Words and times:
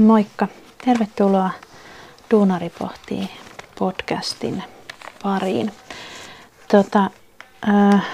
Moikka! 0.00 0.48
Tervetuloa 0.84 1.50
Duunari 2.30 2.70
pohtii 2.78 3.28
podcastin 3.78 4.62
pariin. 5.22 5.72
Tota, 6.70 7.10
äh, 7.68 8.06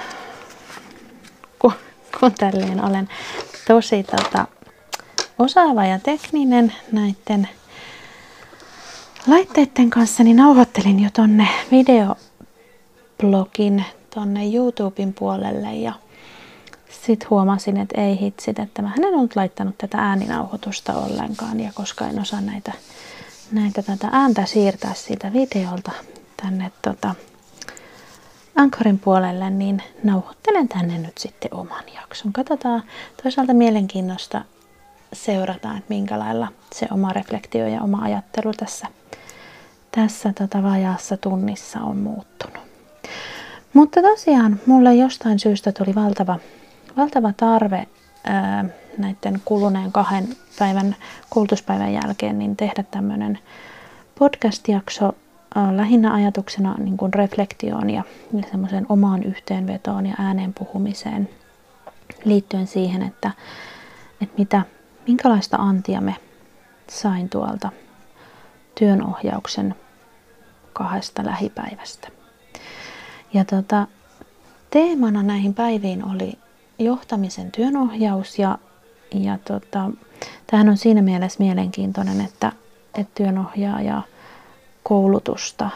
kun, 1.59 1.72
kun 2.20 2.32
tälleen 2.32 2.84
olen 2.84 3.09
tosi 3.66 4.02
tota, 4.02 4.46
osaava 5.38 5.84
ja 5.84 5.98
tekninen 5.98 6.72
näiden 6.92 7.48
laitteiden 9.27 9.91
kanssa, 9.91 10.24
niin 10.24 10.37
nauhoittelin 10.37 11.00
jo 11.00 11.10
tonne 11.12 11.48
videoblogin 11.70 13.84
tonne 14.14 14.41
YouTuben 14.55 15.14
puolelle 15.14 15.74
ja 15.74 15.92
sitten 16.90 17.30
huomasin, 17.30 17.76
että 17.76 18.00
ei 18.00 18.20
hitsit, 18.20 18.58
että 18.58 18.82
mä 18.82 18.92
en 18.98 19.04
ollut 19.04 19.36
laittanut 19.36 19.78
tätä 19.78 19.98
ääninauhoitusta 19.98 20.92
ollenkaan 20.92 21.60
ja 21.60 21.70
koska 21.74 22.06
en 22.06 22.20
osaa 22.20 22.40
näitä, 22.40 22.72
näitä 23.52 23.82
tätä 23.82 24.08
ääntä 24.12 24.46
siirtää 24.46 24.94
siitä 24.94 25.32
videolta 25.32 25.92
tänne 26.42 26.72
tota, 26.82 27.14
Anchorin 28.56 28.98
puolelle, 28.98 29.50
niin 29.50 29.82
nauhoittelen 30.04 30.68
tänne 30.68 30.98
nyt 30.98 31.18
sitten 31.18 31.54
oman 31.54 31.84
jakson. 31.94 32.32
Katsotaan 32.32 32.82
toisaalta 33.22 33.55
mielenkiinnosta 33.55 34.44
seurataan, 35.12 35.77
että 35.77 35.94
minkä 35.94 36.18
lailla 36.18 36.48
se 36.74 36.86
oma 36.91 37.12
reflektio 37.12 37.66
ja 37.66 37.82
oma 37.82 38.02
ajattelu 38.02 38.52
tässä, 38.52 38.86
tässä 39.92 40.32
tota 40.38 40.62
vajaassa 40.62 41.16
tunnissa 41.16 41.80
on 41.80 41.96
muuttunut. 41.96 42.62
Mutta 43.72 44.02
tosiaan 44.02 44.60
mulle 44.66 44.94
jostain 44.94 45.38
syystä 45.38 45.72
tuli 45.72 45.94
valtava 45.94 46.38
valtava 46.96 47.32
tarve 47.36 47.86
ää, 48.25 48.64
näiden 48.98 49.42
kuluneen 49.44 49.92
kahden 49.92 50.28
päivän 50.58 50.97
koulutuspäivän 51.30 51.92
jälkeen 51.92 52.39
niin 52.39 52.56
tehdä 52.56 52.84
tämmöinen 52.91 53.39
podcast-jakso 54.19 55.17
ää, 55.55 55.77
lähinnä 55.77 56.14
ajatuksena 56.14 56.74
niin 56.78 56.97
kuin 56.97 57.14
reflektioon 57.14 57.91
ja, 57.91 58.02
ja 58.33 58.42
semmoiseen 58.50 58.86
omaan 58.89 59.22
yhteenvetoon 59.22 60.06
ja 60.06 60.14
ääneen 60.19 60.55
puhumiseen 60.55 61.28
liittyen 62.24 62.67
siihen, 62.67 63.02
että, 63.02 63.30
että 64.20 64.34
mitä, 64.39 64.62
minkälaista 65.06 65.56
antia 65.56 66.00
me 66.00 66.17
sain 66.89 67.28
tuolta 67.28 67.70
työnohjauksen 68.78 69.74
kahdesta 70.72 71.24
lähipäivästä. 71.24 72.08
Ja 73.33 73.44
tota, 73.44 73.86
teemana 74.70 75.22
näihin 75.22 75.55
päiviin 75.55 76.05
oli 76.05 76.39
johtamisen 76.78 77.52
työnohjaus 77.52 78.38
ja, 78.38 78.58
ja 79.14 79.38
tota, 79.44 79.91
tämähän 80.46 80.69
on 80.69 80.77
siinä 80.77 81.02
mielessä 81.02 81.42
mielenkiintoinen, 81.42 82.20
että, 82.20 82.52
että 82.94 83.12
työnohjaaja 83.14 84.02
koulutusta 84.83 85.70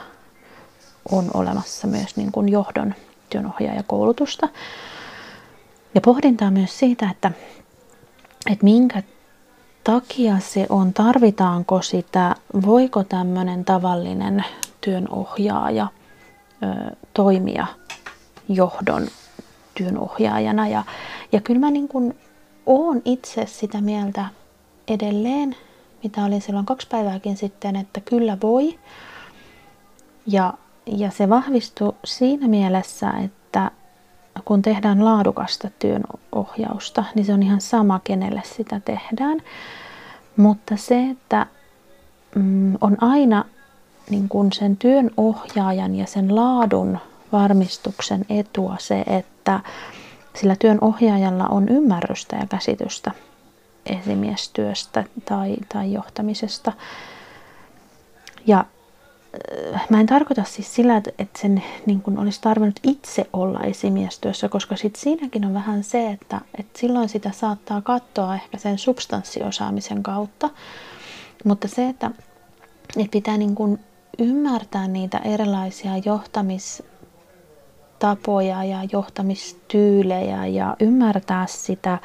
on 1.12 1.30
olemassa 1.34 1.86
myös 1.86 2.16
niin 2.16 2.32
kuin 2.32 2.48
johdon 2.48 2.94
työnohjaajakoulutusta. 3.30 4.48
Ja 5.94 6.00
pohdintaa 6.00 6.50
myös 6.50 6.78
siitä, 6.78 7.10
että, 7.10 7.30
että 8.52 8.64
minkä 8.64 9.02
takia 9.84 10.38
se 10.38 10.66
on, 10.68 10.92
tarvitaanko 10.94 11.82
sitä, 11.82 12.34
voiko 12.66 13.04
tämmöinen 13.04 13.64
tavallinen 13.64 14.44
työnohjaaja 14.80 15.86
ö, 16.62 16.96
toimia 17.14 17.66
johdon 18.48 19.08
työnohjaajana. 19.74 20.68
Ja, 20.68 20.84
ja 21.32 21.40
kyllä 21.40 21.60
mä 21.60 21.70
niin 21.70 21.88
kuin 21.88 22.18
oon 22.66 23.02
itse 23.04 23.46
sitä 23.46 23.80
mieltä 23.80 24.26
edelleen, 24.88 25.56
mitä 26.02 26.24
olin 26.24 26.42
silloin 26.42 26.66
kaksi 26.66 26.88
päivääkin 26.90 27.36
sitten, 27.36 27.76
että 27.76 28.00
kyllä 28.00 28.36
voi. 28.42 28.78
Ja, 30.26 30.54
ja 30.86 31.10
se 31.10 31.28
vahvistuu 31.28 31.96
siinä 32.04 32.48
mielessä, 32.48 33.10
että 33.10 33.70
kun 34.44 34.62
tehdään 34.62 35.04
laadukasta 35.04 35.68
työnohjausta, 35.78 37.04
niin 37.14 37.24
se 37.24 37.32
on 37.32 37.42
ihan 37.42 37.60
sama, 37.60 38.00
kenelle 38.04 38.42
sitä 38.44 38.80
tehdään. 38.84 39.42
Mutta 40.36 40.76
se, 40.76 41.10
että 41.10 41.46
mm, 42.34 42.74
on 42.80 42.96
aina 43.00 43.44
niin 44.10 44.28
kuin 44.28 44.52
sen 44.52 44.76
työnohjaajan 44.76 45.94
ja 45.94 46.06
sen 46.06 46.36
laadun 46.36 46.98
varmistuksen 47.32 48.24
etua 48.28 48.76
se, 48.78 49.00
että 49.00 49.39
sillä 50.36 50.56
työn 50.56 50.78
ohjaajalla 50.80 51.46
on 51.46 51.68
ymmärrystä 51.68 52.36
ja 52.36 52.46
käsitystä 52.46 53.10
esimiestyöstä 53.86 55.04
tai, 55.24 55.56
tai 55.72 55.92
johtamisesta. 55.92 56.72
Ja 58.46 58.64
äh, 59.74 59.86
mä 59.88 60.00
en 60.00 60.06
tarkoita 60.06 60.44
siis 60.44 60.74
sillä, 60.74 60.96
että 60.96 61.40
sen 61.40 61.62
niin 61.86 62.02
kun 62.02 62.18
olisi 62.18 62.40
tarvinnut 62.40 62.80
itse 62.82 63.26
olla 63.32 63.60
esimiestyössä, 63.60 64.48
koska 64.48 64.76
sit 64.76 64.96
siinäkin 64.96 65.44
on 65.44 65.54
vähän 65.54 65.84
se, 65.84 66.10
että, 66.10 66.40
että 66.58 66.78
silloin 66.78 67.08
sitä 67.08 67.30
saattaa 67.32 67.82
katsoa 67.82 68.34
ehkä 68.34 68.58
sen 68.58 68.78
substanssiosaamisen 68.78 70.02
kautta. 70.02 70.50
Mutta 71.44 71.68
se, 71.68 71.88
että, 71.88 72.10
että 72.96 73.10
pitää 73.10 73.36
niin 73.36 73.54
kun 73.54 73.78
ymmärtää 74.18 74.88
niitä 74.88 75.18
erilaisia 75.18 75.92
johtamis 76.04 76.82
tapoja 78.00 78.64
ja 78.64 78.78
johtamistyylejä 78.92 80.46
ja 80.46 80.76
ymmärtää 80.80 81.46
sitä 81.46 81.98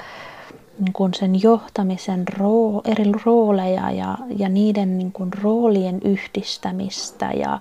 niin 0.79 0.93
kuin 0.93 1.13
sen 1.13 1.41
johtamisen 1.43 2.23
roo, 2.37 2.81
eri 2.85 3.11
rooleja 3.25 3.91
ja, 3.91 4.17
ja 4.37 4.49
niiden 4.49 4.97
niin 4.97 5.11
kuin 5.11 5.29
roolien 5.41 6.01
yhdistämistä. 6.03 7.31
Ja, 7.31 7.59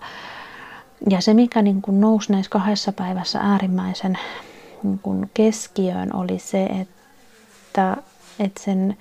ja 1.11 1.21
se, 1.21 1.35
mikä 1.35 1.63
niin 1.63 1.83
kuin 1.83 2.01
nousi 2.01 2.33
näissä 2.33 2.51
kahdessa 2.51 2.93
päivässä 2.93 3.39
äärimmäisen 3.41 4.19
niin 4.83 4.99
kuin 4.99 5.31
keskiöön, 5.35 6.17
oli 6.17 6.39
se, 6.39 6.65
että, 6.65 7.97
että 8.39 8.63
sen 8.63 8.97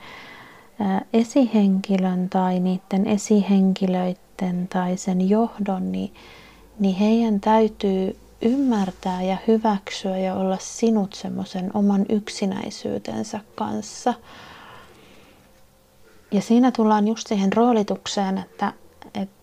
esihenkilön 1.14 2.30
tai 2.30 2.60
niiden 2.60 3.08
esihenkilöiden 3.08 4.68
tai 4.74 4.98
sen 4.98 5.30
johdon, 5.30 5.92
niin, 5.92 6.14
niin 6.80 6.96
heidän 6.96 7.40
täytyy 7.40 8.18
ymmärtää 8.46 9.24
ja 9.24 9.38
hyväksyä 9.48 10.18
ja 10.18 10.36
olla 10.36 10.58
sinut 10.60 11.14
semmoisen 11.14 11.72
oman 11.74 12.06
yksinäisyytensä 12.10 13.40
kanssa. 13.56 14.14
Ja 16.32 16.42
siinä 16.42 16.72
tullaan 16.72 17.08
just 17.08 17.28
siihen 17.28 17.54
roolitukseen, 17.54 18.38
että, 18.38 18.74
että, 19.14 19.36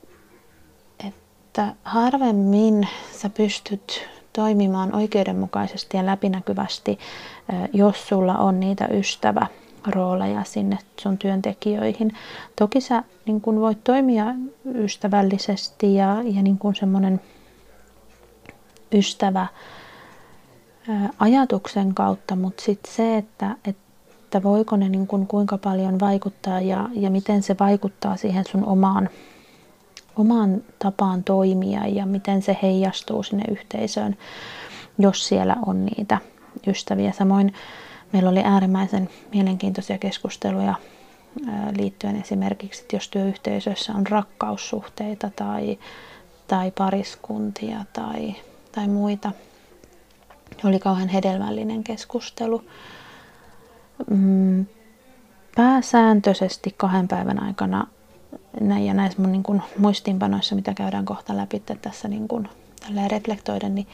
että 1.06 1.74
harvemmin 1.84 2.88
sä 3.12 3.28
pystyt 3.28 4.08
toimimaan 4.32 4.94
oikeudenmukaisesti 4.94 5.96
ja 5.96 6.06
läpinäkyvästi, 6.06 6.98
jos 7.72 8.08
sulla 8.08 8.38
on 8.38 8.60
niitä 8.60 8.86
ystävä 8.86 9.46
rooleja 9.86 10.44
sinne 10.44 10.78
sun 11.00 11.18
työntekijöihin. 11.18 12.12
Toki 12.56 12.80
sä 12.80 13.02
niin 13.26 13.40
kun 13.40 13.60
voit 13.60 13.84
toimia 13.84 14.24
ystävällisesti 14.74 15.94
ja, 15.94 16.22
ja 16.24 16.42
niin 16.42 16.58
kun 16.58 16.74
semmoinen 16.74 17.20
ystävä 18.92 19.46
ajatuksen 21.18 21.94
kautta, 21.94 22.36
mutta 22.36 22.62
sitten 22.62 22.92
se, 22.92 23.16
että, 23.16 23.56
että 23.64 24.42
voiko 24.42 24.76
ne 24.76 24.88
niin 24.88 25.06
kuin 25.06 25.26
kuinka 25.26 25.58
paljon 25.58 26.00
vaikuttaa 26.00 26.60
ja, 26.60 26.88
ja 26.92 27.10
miten 27.10 27.42
se 27.42 27.56
vaikuttaa 27.60 28.16
siihen 28.16 28.44
sun 28.44 28.64
omaan, 28.64 29.08
omaan 30.16 30.62
tapaan 30.78 31.24
toimia 31.24 31.86
ja 31.86 32.06
miten 32.06 32.42
se 32.42 32.58
heijastuu 32.62 33.22
sinne 33.22 33.44
yhteisöön, 33.50 34.16
jos 34.98 35.28
siellä 35.28 35.56
on 35.66 35.86
niitä 35.86 36.18
ystäviä. 36.66 37.12
Samoin 37.12 37.54
meillä 38.12 38.30
oli 38.30 38.40
äärimmäisen 38.44 39.08
mielenkiintoisia 39.34 39.98
keskusteluja 39.98 40.74
liittyen 41.76 42.16
esimerkiksi, 42.16 42.82
että 42.82 42.96
jos 42.96 43.08
työyhteisössä 43.08 43.92
on 43.92 44.06
rakkaussuhteita 44.06 45.30
tai, 45.36 45.78
tai 46.48 46.70
pariskuntia 46.78 47.84
tai 47.92 48.34
tai 48.72 48.88
muita. 48.88 49.32
Oli 50.64 50.78
kauhean 50.78 51.08
hedelmällinen 51.08 51.84
keskustelu. 51.84 52.64
Mm, 54.10 54.66
pääsääntöisesti 55.56 56.74
kahden 56.76 57.08
päivän 57.08 57.42
aikana 57.42 57.86
näin 58.60 58.86
ja 58.86 58.94
näissä 58.94 59.22
mun 59.22 59.32
niin 59.32 59.42
kuin 59.42 59.62
muistiinpanoissa, 59.78 60.54
mitä 60.54 60.74
käydään 60.74 61.04
kohta 61.04 61.36
läpi 61.36 61.62
tässä 61.82 62.08
niin 62.08 62.28
kuin, 62.28 62.48
reflektoiden, 63.08 63.74
niin, 63.74 63.86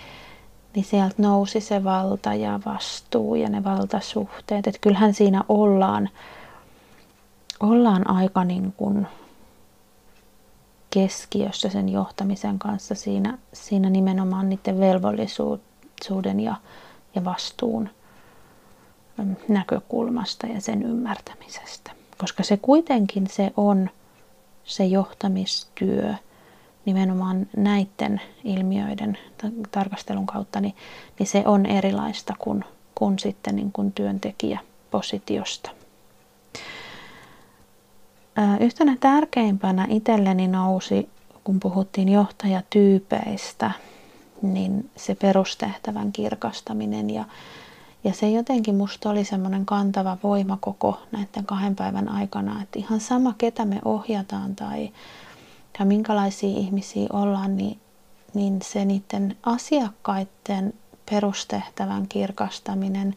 niin 0.74 0.84
sieltä 0.84 1.14
nousi 1.18 1.60
se 1.60 1.84
valta 1.84 2.34
ja 2.34 2.60
vastuu 2.66 3.34
ja 3.34 3.48
ne 3.48 3.64
valtasuhteet. 3.64 4.66
Että 4.66 4.80
kyllähän 4.80 5.14
siinä 5.14 5.42
ollaan, 5.48 6.08
ollaan 7.60 8.10
aika 8.10 8.44
niin 8.44 8.74
kuin 8.76 9.06
keskiössä 10.96 11.68
sen 11.68 11.88
johtamisen 11.88 12.58
kanssa 12.58 12.94
siinä, 12.94 13.38
siinä 13.52 13.90
nimenomaan 13.90 14.48
niiden 14.48 14.80
velvollisuuden 14.80 16.40
ja, 16.40 16.54
ja 17.14 17.24
vastuun 17.24 17.88
näkökulmasta 19.48 20.46
ja 20.46 20.60
sen 20.60 20.82
ymmärtämisestä. 20.82 21.90
koska 22.18 22.42
se 22.42 22.56
kuitenkin 22.56 23.26
se 23.26 23.52
on 23.56 23.90
se 24.64 24.84
johtamistyö 24.84 26.14
nimenomaan 26.84 27.46
näiden 27.56 28.20
ilmiöiden 28.44 29.18
tarkastelun 29.70 30.26
kautta, 30.26 30.60
niin, 30.60 30.74
niin 31.18 31.26
se 31.26 31.42
on 31.46 31.66
erilaista 31.66 32.34
kuin, 32.38 32.64
kuin 32.94 33.18
sitten 33.18 33.56
niin 33.56 33.72
kuin 33.72 33.92
työntekijäpositiosta. 33.92 35.70
Yhtenä 38.60 38.96
tärkeimpänä 39.00 39.86
itselleni 39.90 40.48
nousi, 40.48 41.08
kun 41.44 41.60
puhuttiin 41.60 42.08
johtajatyypeistä, 42.08 43.70
niin 44.42 44.90
se 44.96 45.14
perustehtävän 45.14 46.12
kirkastaminen. 46.12 47.10
Ja, 47.10 47.24
ja 48.04 48.12
se 48.12 48.30
jotenkin 48.30 48.74
musta 48.74 49.10
oli 49.10 49.24
semmoinen 49.24 49.66
kantava 49.66 50.18
voima 50.22 50.58
koko 50.60 51.00
näiden 51.12 51.46
kahden 51.46 51.76
päivän 51.76 52.08
aikana, 52.08 52.62
että 52.62 52.78
ihan 52.78 53.00
sama 53.00 53.34
ketä 53.38 53.64
me 53.64 53.80
ohjataan 53.84 54.56
tai, 54.56 54.90
tai 55.78 55.86
minkälaisia 55.86 56.58
ihmisiä 56.58 57.06
ollaan, 57.12 57.56
niin, 57.56 57.78
niin 58.34 58.62
se 58.62 58.84
niiden 58.84 59.36
asiakkaiden 59.42 60.74
perustehtävän 61.10 62.08
kirkastaminen, 62.08 63.14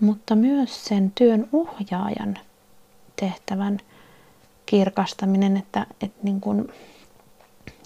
mutta 0.00 0.34
myös 0.34 0.84
sen 0.84 1.12
työn 1.14 1.48
ohjaajan 1.52 2.38
tehtävän 3.16 3.78
kirkastaminen, 4.72 5.56
että, 5.56 5.86
että 6.00 6.18
niin 6.22 6.40
kuin, 6.40 6.68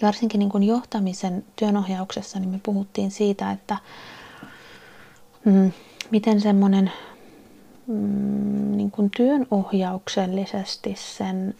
varsinkin 0.03 0.38
niin 0.38 0.49
kuin 0.49 0.62
johtamisen 0.62 1.44
työnohjauksessa 1.56 2.38
niin 2.38 2.50
me 2.50 2.61
puhuttiin 2.62 3.11
siitä, 3.11 3.50
että 3.50 3.77
mm, 5.44 5.73
miten 6.11 6.41
semmoinen 6.41 6.93
mm, 7.87 8.77
niin 8.77 8.91
kuin 8.91 9.11
työnohjauksellisesti 9.17 10.94
sen 10.99 11.55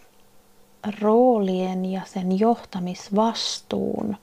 roolien 1.01 1.85
ja 1.85 2.01
sen 2.05 2.39
johtamisvastuun 2.39 4.17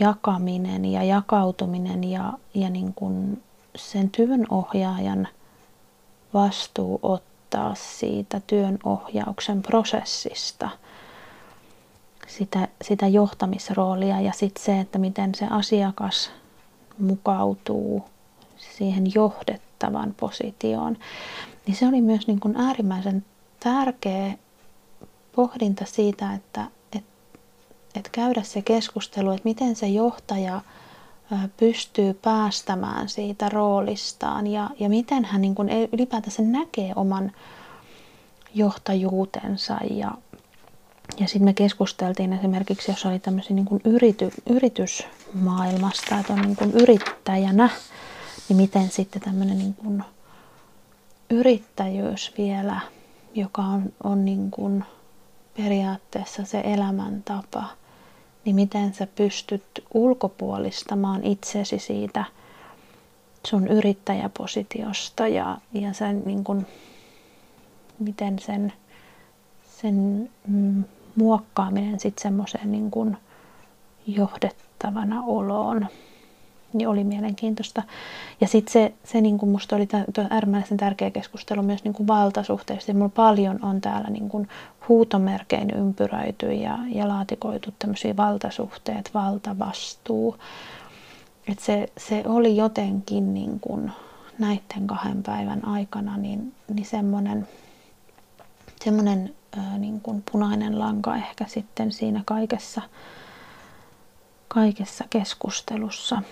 jakaminen 0.00 0.84
ja 0.84 1.02
jakautuminen 1.02 2.04
ja, 2.04 2.32
ja 2.54 2.70
niin 2.70 2.94
kuin 2.94 3.42
sen 3.76 4.10
työnohjaajan 4.10 5.28
vastuu 6.34 7.00
ottaa 7.48 7.74
siitä 7.74 8.40
työnohjauksen 8.46 9.62
prosessista. 9.62 10.70
Sitä, 12.26 12.68
sitä 12.82 13.06
johtamisroolia 13.06 14.20
ja 14.20 14.32
sitten 14.32 14.64
se, 14.64 14.80
että 14.80 14.98
miten 14.98 15.34
se 15.34 15.46
asiakas 15.50 16.30
mukautuu 16.98 18.04
siihen 18.56 19.14
johdettavan 19.14 20.14
positioon, 20.20 20.96
niin 21.66 21.76
se 21.76 21.86
oli 21.86 22.00
myös 22.00 22.26
niin 22.26 22.40
kuin 22.40 22.56
äärimmäisen 22.56 23.24
tärkeä 23.60 24.34
pohdinta 25.36 25.84
siitä, 25.86 26.34
että 26.34 26.64
et, 26.96 27.04
et 27.94 28.08
käydä 28.12 28.42
se 28.42 28.62
keskustelu, 28.62 29.30
että 29.30 29.48
miten 29.48 29.76
se 29.76 29.86
johtaja 29.88 30.60
pystyy 31.56 32.14
päästämään 32.14 33.08
siitä 33.08 33.48
roolistaan 33.48 34.46
ja, 34.46 34.70
ja 34.80 34.88
miten 34.88 35.24
hän 35.24 35.40
niin 35.40 35.54
kuin 35.54 35.68
ylipäätänsä 35.92 36.42
näkee 36.42 36.92
oman 36.96 37.32
johtajuutensa. 38.54 39.78
Ja, 39.90 40.10
ja 41.20 41.28
sitten 41.28 41.44
me 41.44 41.52
keskusteltiin 41.52 42.32
esimerkiksi, 42.32 42.90
jos 42.90 43.06
oli 43.06 43.18
tämmöisiä 43.18 43.56
niin 43.56 43.66
kuin 43.66 43.80
yrity, 43.84 44.30
yritysmaailmasta, 44.50 46.18
että 46.18 46.32
on 46.32 46.40
niin 46.40 46.56
kuin 46.56 46.70
yrittäjänä, 46.70 47.70
niin 48.48 48.56
miten 48.56 48.88
sitten 48.90 49.22
tämmöinen 49.22 49.58
niin 49.58 49.74
kuin 49.74 50.04
yrittäjyys 51.30 52.32
vielä, 52.38 52.80
joka 53.34 53.62
on, 53.62 53.92
on 54.04 54.24
niin 54.24 54.50
kuin 54.50 54.84
periaatteessa 55.56 56.44
se 56.44 56.60
elämäntapa, 56.64 57.64
niin 58.48 58.56
miten 58.56 58.94
sä 58.94 59.06
pystyt 59.06 59.64
ulkopuolistamaan 59.94 61.24
itsesi 61.24 61.78
siitä 61.78 62.24
sun 63.46 63.68
yrittäjäpositiosta 63.68 65.28
ja, 65.28 65.58
ja 65.72 65.92
sen 65.92 66.22
niin 66.26 66.44
kuin, 66.44 66.66
miten 67.98 68.38
sen, 68.38 68.72
sen 69.80 70.30
mm, 70.46 70.84
muokkaaminen 71.16 72.00
sitten 72.00 72.22
semmoiseen 72.22 72.72
niin 72.72 72.90
kuin 72.90 73.16
johdettavana 74.06 75.22
oloon 75.26 75.86
niin 76.72 76.88
oli 76.88 77.04
mielenkiintoista. 77.04 77.82
Ja 78.40 78.46
sitten 78.48 78.72
se, 78.72 78.92
se 79.04 79.20
niin 79.20 79.38
kuin 79.38 79.50
musta 79.50 79.76
oli 79.76 79.88
äärimmäisen 80.30 80.76
tärkeä 80.76 81.10
keskustelu 81.10 81.62
myös 81.62 81.84
niin 81.84 81.94
kuin 81.94 82.06
valtasuhteista. 82.06 82.94
Mulla 82.94 83.08
paljon 83.08 83.64
on 83.64 83.80
täällä 83.80 84.10
niin 84.10 84.28
kuin 84.28 84.48
huutomerkein 84.88 85.70
ympyröity 85.70 86.52
ja, 86.52 86.78
ja 86.88 87.08
laatikoitu 87.08 87.74
tämmöisiä 87.78 88.16
valtasuhteet, 88.16 89.10
valtavastuu. 89.14 90.36
Et 91.48 91.58
se, 91.58 91.92
se 91.96 92.22
oli 92.26 92.56
jotenkin 92.56 93.34
niin 93.34 93.60
kuin 93.60 93.92
näiden 94.38 94.86
kahden 94.86 95.22
päivän 95.22 95.64
aikana 95.64 96.16
niin, 96.16 96.54
niin 96.74 96.86
semmoinen, 96.86 97.48
ää, 99.56 99.78
niin 99.78 100.00
punainen 100.32 100.78
lanka 100.78 101.16
ehkä 101.16 101.44
sitten 101.48 101.92
siinä 101.92 102.22
kaikessa, 102.24 102.82
kaikessa 104.48 105.04
keskustelussa. 105.10 106.22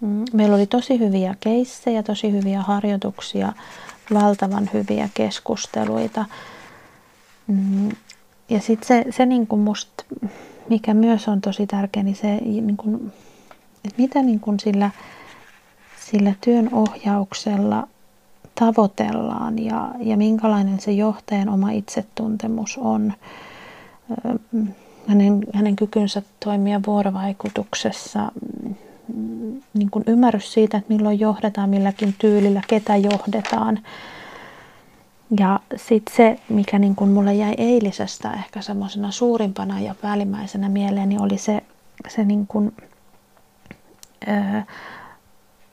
Mm, 0.00 0.24
meillä 0.32 0.56
oli 0.56 0.66
tosi 0.66 0.98
hyviä 0.98 1.34
keissejä, 1.40 2.02
tosi 2.02 2.32
hyviä 2.32 2.62
harjoituksia, 2.62 3.52
valtavan 4.14 4.70
hyviä 4.72 5.08
keskusteluita. 5.14 6.24
Mm, 7.50 7.88
ja 8.48 8.60
sitten 8.60 8.86
se, 8.88 9.04
se 9.12 9.26
niin 9.26 9.46
kuin 9.46 9.60
musta, 9.60 10.04
mikä 10.68 10.94
myös 10.94 11.28
on 11.28 11.40
tosi 11.40 11.66
tärkeä, 11.66 12.02
niin 12.02 12.16
se, 12.16 12.36
niin 12.36 12.76
kuin, 12.76 13.12
että 13.84 14.02
mitä 14.02 14.22
niin 14.22 14.40
kuin 14.40 14.60
sillä, 14.60 14.90
sillä 16.10 16.34
työn 16.40 16.74
ohjauksella 16.74 17.88
tavoitellaan 18.54 19.58
ja, 19.58 19.90
ja 19.98 20.16
minkälainen 20.16 20.80
se 20.80 20.92
johtajan 20.92 21.48
oma 21.48 21.70
itsetuntemus 21.70 22.78
on. 22.78 23.12
Hänen, 25.06 25.40
hänen 25.54 25.76
kykynsä 25.76 26.22
toimia 26.44 26.80
vuorovaikutuksessa, 26.86 28.32
niin 29.74 29.90
kuin 29.90 30.04
ymmärrys 30.06 30.52
siitä, 30.52 30.78
että 30.78 30.92
milloin 30.94 31.20
johdetaan 31.20 31.70
milläkin 31.70 32.14
tyylillä, 32.18 32.62
ketä 32.68 32.96
johdetaan. 32.96 33.78
Ja 35.38 35.60
sitten 35.76 36.16
se, 36.16 36.38
mikä 36.48 36.78
niin 36.78 36.96
kuin 36.96 37.10
mulle 37.10 37.34
jäi 37.34 37.54
eilisestä 37.58 38.32
ehkä 38.32 38.62
semmoisena 38.62 39.10
suurimpana 39.10 39.80
ja 39.80 39.94
päällimmäisenä 40.02 40.68
mieleen, 40.68 41.08
niin 41.08 41.22
oli 41.22 41.38
se, 41.38 41.62
se 42.08 42.24
niin 42.24 42.46
kuin, 42.46 42.72
ö, 44.28 44.62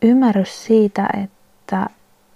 ymmärrys 0.02 0.66
siitä, 0.66 1.10
että, 1.24 1.90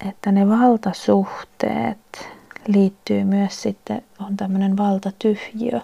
että 0.08 0.32
ne 0.32 0.50
valtasuhteet 0.50 2.30
liittyy 2.68 3.24
myös 3.24 3.62
sitten, 3.62 4.04
on 4.20 4.38
tämmöinen 4.38 4.78
valtatyhjiö. 4.78 5.82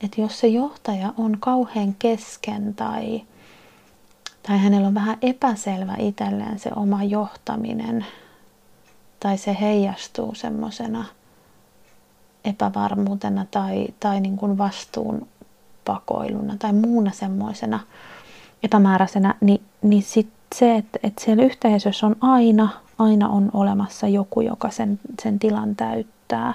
Että 0.00 0.20
jos 0.20 0.40
se 0.40 0.46
johtaja 0.46 1.12
on 1.18 1.36
kauhean 1.40 1.94
kesken 1.98 2.74
tai 2.74 3.22
tai 4.46 4.58
hänellä 4.58 4.88
on 4.88 4.94
vähän 4.94 5.18
epäselvä 5.22 5.94
itselleen 5.98 6.58
se 6.58 6.70
oma 6.76 7.04
johtaminen, 7.04 8.06
tai 9.26 9.38
se 9.38 9.56
heijastuu 9.60 10.34
semmoisena 10.34 11.04
epävarmuutena 12.44 13.46
tai, 13.50 13.86
tai 14.00 14.20
niin 14.20 14.36
kuin 14.36 14.58
vastuun 14.58 15.28
pakoiluna 15.84 16.56
tai 16.58 16.72
muuna 16.72 17.10
semmoisena 17.10 17.80
epämääräisenä, 18.62 19.34
niin, 19.40 19.62
niin 19.82 20.02
sit 20.02 20.28
se, 20.54 20.76
että, 20.76 20.98
että 21.02 21.24
siellä 21.24 21.44
yhteisössä 21.44 22.06
on 22.06 22.16
aina, 22.20 22.68
aina 22.98 23.28
on 23.28 23.50
olemassa 23.52 24.08
joku, 24.08 24.40
joka 24.40 24.70
sen, 24.70 25.00
sen 25.22 25.38
tilan 25.38 25.76
täyttää. 25.76 26.54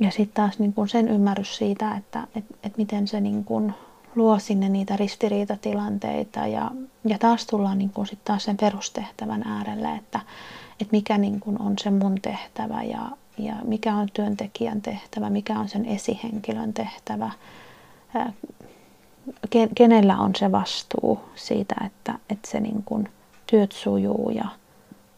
Ja 0.00 0.10
sitten 0.10 0.34
taas 0.34 0.58
niin 0.58 0.72
kuin 0.72 0.88
sen 0.88 1.08
ymmärrys 1.08 1.56
siitä, 1.56 1.96
että, 1.96 2.26
että, 2.36 2.54
että 2.62 2.78
miten 2.78 3.08
se 3.08 3.20
niin 3.20 3.44
kuin 3.44 3.74
luo 4.14 4.38
sinne 4.38 4.68
niitä 4.68 4.96
ristiriitatilanteita 4.96 6.46
ja, 6.46 6.70
ja 7.04 7.18
taas 7.18 7.46
tullaan 7.46 7.78
niin 7.78 7.90
kuin 7.90 8.06
sit 8.06 8.24
taas 8.24 8.44
sen 8.44 8.56
perustehtävän 8.56 9.42
äärelle, 9.42 9.94
että, 9.94 10.20
että 10.80 10.92
mikä 10.92 11.18
niin 11.18 11.40
kuin 11.40 11.62
on 11.62 11.74
se 11.78 11.90
mun 11.90 12.14
tehtävä 12.22 12.82
ja, 12.82 13.10
ja 13.38 13.54
mikä 13.64 13.94
on 13.96 14.08
työntekijän 14.12 14.82
tehtävä, 14.82 15.30
mikä 15.30 15.58
on 15.58 15.68
sen 15.68 15.86
esihenkilön 15.86 16.72
tehtävä, 16.72 17.30
kenellä 19.74 20.18
on 20.18 20.34
se 20.36 20.52
vastuu 20.52 21.20
siitä, 21.34 21.74
että, 21.86 22.18
että 22.30 22.50
se 22.50 22.60
niin 22.60 22.82
kuin 22.84 23.08
työt 23.46 23.72
sujuu 23.72 24.30
ja, 24.30 24.44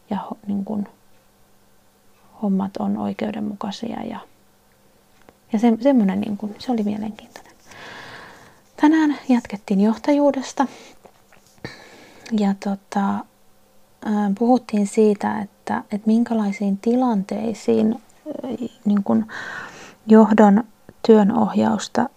ja 0.09 0.17
niin 0.47 0.65
kuin 0.65 0.87
hommat 2.41 2.77
on 2.77 2.97
oikeudenmukaisia 2.97 4.03
ja, 4.03 4.19
ja 5.53 5.59
se, 5.59 5.77
semmoinen 5.81 6.21
niin 6.21 6.37
kuin, 6.37 6.55
se 6.59 6.71
oli 6.71 6.83
mielenkiintoinen. 6.83 7.54
Tänään 8.81 9.17
jatkettiin 9.29 9.81
johtajuudesta. 9.81 10.67
Ja 12.39 12.55
tota, 12.63 13.13
puhuttiin 14.39 14.87
siitä, 14.87 15.39
että, 15.39 15.77
että 15.77 16.07
minkälaisiin 16.07 16.77
tilanteisiin 16.77 18.01
niin 18.85 19.03
kuin 19.03 19.25
johdon 20.07 20.63
työnohjausta 21.05 22.09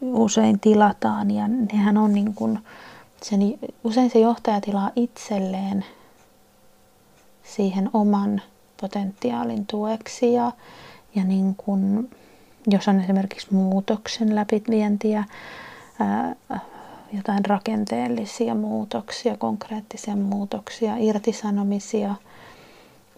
usein 0.00 0.60
tilataan. 0.60 1.30
Ja 1.30 1.48
nehän 1.48 1.96
on 1.96 2.12
niin 2.12 2.34
kuin, 2.34 2.58
sen, 3.22 3.40
usein 3.84 4.10
se 4.10 4.18
johtaja 4.18 4.60
tilaa 4.60 4.90
itselleen 4.96 5.84
siihen 7.42 7.90
oman 7.92 8.42
potentiaalin 8.80 9.66
tueksi. 9.66 10.32
Ja, 10.32 10.52
ja 11.14 11.24
niin 11.24 11.54
kuin, 11.54 12.10
jos 12.66 12.88
on 12.88 13.00
esimerkiksi 13.00 13.54
muutoksen 13.54 14.34
läpivientiä, 14.34 15.24
jotain 17.12 17.44
rakenteellisia 17.44 18.54
muutoksia, 18.54 19.36
konkreettisia 19.36 20.16
muutoksia, 20.16 20.96
irtisanomisia, 20.96 22.14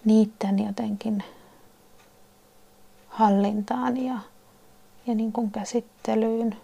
niiden 0.05 0.59
jotenkin 0.67 1.23
hallintaan 3.09 3.97
ja, 3.97 4.19
ja 5.07 5.15
niin 5.15 5.33
kuin 5.33 5.51
käsittelyyn. 5.51 6.57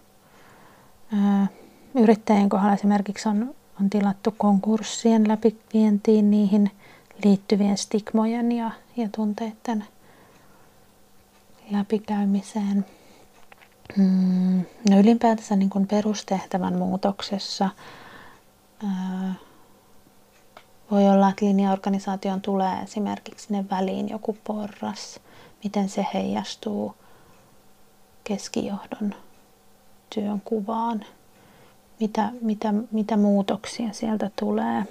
Ää, 1.12 1.46
yrittäjien 1.94 2.48
kohdalla 2.48 2.74
esimerkiksi 2.74 3.28
on, 3.28 3.54
on 3.80 3.90
tilattu 3.90 4.34
konkurssien 4.38 5.28
läpivientiin 5.28 6.30
niihin 6.30 6.70
liittyvien 7.24 7.78
stigmojen 7.78 8.52
ja, 8.52 8.70
ja 8.96 9.08
tunteiden 9.16 9.84
läpikäymiseen. 11.70 12.84
Mm, 13.96 14.64
no 14.90 14.98
ylipäätänsä 15.00 15.56
niin 15.56 15.70
kuin 15.70 15.86
perustehtävän 15.86 16.78
muutoksessa 16.78 17.70
voi 20.90 21.08
olla, 21.08 21.28
että 21.28 21.44
linjaorganisaation 21.44 22.40
tulee 22.40 22.82
esimerkiksi 22.82 23.46
sinne 23.46 23.64
väliin 23.70 24.08
joku 24.08 24.36
porras, 24.44 25.20
miten 25.64 25.88
se 25.88 26.06
heijastuu 26.14 26.94
keskijohdon 28.24 29.14
työn 30.14 30.40
kuvaan, 30.44 31.04
mitä, 32.00 32.30
mitä, 32.40 32.74
mitä 32.90 33.16
muutoksia 33.16 33.92
sieltä 33.92 34.30
tulee, 34.38 34.84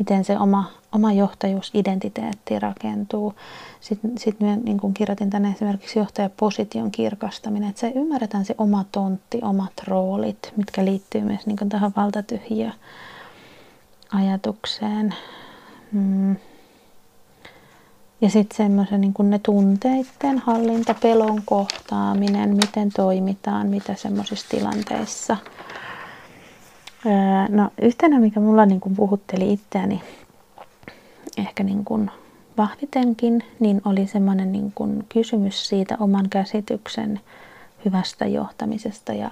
miten 0.00 0.24
se 0.24 0.38
oma, 0.38 0.64
oma 0.92 1.12
johtajuusidentiteetti 1.12 2.58
rakentuu. 2.58 3.34
Sitten 3.80 4.18
sit 4.18 4.40
mä 4.40 4.56
niin 4.56 4.80
kun 4.80 4.94
kirjoitin 4.94 5.30
tänne 5.30 5.50
esimerkiksi 5.50 5.98
johtajaposition 5.98 6.90
kirkastaminen, 6.90 7.68
että 7.68 7.80
se 7.80 7.92
ymmärretään 7.94 8.44
se 8.44 8.54
oma 8.58 8.84
tontti, 8.92 9.38
omat 9.42 9.72
roolit, 9.86 10.52
mitkä 10.56 10.84
liittyy 10.84 11.20
myös 11.20 11.46
niin 11.46 11.68
tähän 11.68 11.92
valtatyhjiö 11.96 12.70
ajatukseen. 14.12 15.14
Mm. 15.92 16.36
Ja 18.20 18.30
sitten 18.30 18.56
semmoisen 18.56 19.00
niin 19.00 19.14
ne 19.20 19.38
tunteiden 19.38 20.38
hallinta, 20.38 20.94
pelon 20.94 21.42
kohtaaminen, 21.44 22.56
miten 22.56 22.90
toimitaan, 22.96 23.66
mitä 23.66 23.94
semmoisissa 23.94 24.46
tilanteissa. 24.48 25.36
No 27.48 27.70
yhtenä, 27.82 28.20
mikä 28.20 28.40
mulla 28.40 28.66
niin 28.66 28.80
kuin 28.80 28.96
puhutteli 28.96 29.52
itseäni 29.52 30.02
ehkä 31.38 31.64
niin 31.64 31.84
kuin 31.84 32.10
vahvitenkin, 32.56 33.44
niin 33.60 33.82
oli 33.84 34.06
semmoinen 34.06 34.52
niin 34.52 34.72
kuin 34.74 35.04
kysymys 35.08 35.68
siitä 35.68 35.96
oman 36.00 36.28
käsityksen 36.28 37.20
hyvästä 37.84 38.26
johtamisesta. 38.26 39.12
Ja, 39.12 39.30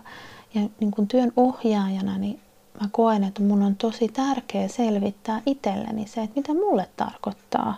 ja 0.54 0.60
niin 0.80 0.90
kuin 0.90 1.08
työn 1.08 1.32
ohjaajana, 1.37 2.18
niin 2.18 2.40
mä 2.80 2.88
koen, 2.92 3.25
että 3.25 3.42
mun 3.42 3.62
on 3.62 3.76
tosi 3.76 4.08
tärkeä 4.08 4.68
selvittää 4.68 5.42
itselleni 5.46 6.06
se, 6.06 6.22
että 6.22 6.40
mitä 6.40 6.54
mulle 6.54 6.88
tarkoittaa 6.96 7.76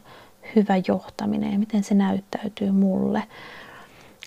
hyvä 0.56 0.74
johtaminen 0.88 1.52
ja 1.52 1.58
miten 1.58 1.84
se 1.84 1.94
näyttäytyy 1.94 2.70
mulle. 2.70 3.22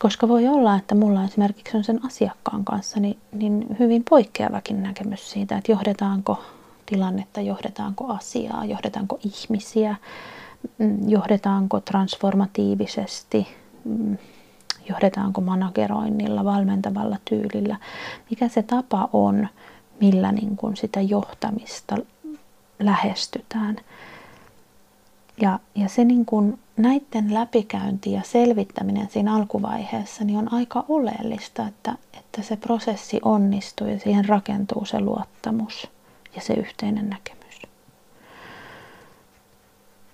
Koska 0.03 0.27
voi 0.27 0.47
olla, 0.47 0.75
että 0.75 0.95
mulla 0.95 1.23
esimerkiksi 1.23 1.77
on 1.77 1.83
sen 1.83 2.05
asiakkaan 2.05 2.65
kanssa 2.65 2.99
niin, 2.99 3.17
niin 3.31 3.65
hyvin 3.79 4.03
poikkeavakin 4.09 4.83
näkemys 4.83 5.31
siitä, 5.31 5.57
että 5.57 5.71
johdetaanko 5.71 6.43
tilannetta, 6.85 7.41
johdetaanko 7.41 8.07
asiaa, 8.07 8.65
johdetaanko 8.65 9.19
ihmisiä, 9.23 9.95
mm, 10.77 11.09
johdetaanko 11.09 11.79
transformatiivisesti, 11.79 13.47
mm, 13.85 14.17
johdetaanko 14.89 15.41
manageroinnilla, 15.41 16.45
valmentavalla 16.45 17.17
tyylillä, 17.25 17.77
mikä 18.29 18.47
se 18.47 18.63
tapa 18.63 19.09
on, 19.13 19.47
millä 20.01 20.31
niin 20.31 20.57
kuin 20.57 20.77
sitä 20.77 21.01
johtamista 21.01 21.97
lähestytään. 22.79 23.75
Ja, 25.41 25.59
ja 25.75 25.89
se 25.89 26.03
niin 26.03 26.25
kuin 26.25 26.59
näiden 26.77 27.33
läpikäynti 27.33 28.11
ja 28.11 28.21
selvittäminen 28.23 29.09
siinä 29.09 29.35
alkuvaiheessa 29.35 30.23
niin 30.23 30.37
on 30.39 30.53
aika 30.53 30.85
oleellista, 30.89 31.67
että, 31.67 31.95
että 32.13 32.41
se 32.41 32.55
prosessi 32.55 33.19
onnistuu 33.23 33.87
ja 33.87 33.99
siihen 33.99 34.25
rakentuu 34.25 34.85
se 34.85 34.99
luottamus 34.99 35.87
ja 36.35 36.41
se 36.41 36.53
yhteinen 36.53 37.09
näkemys. 37.09 37.61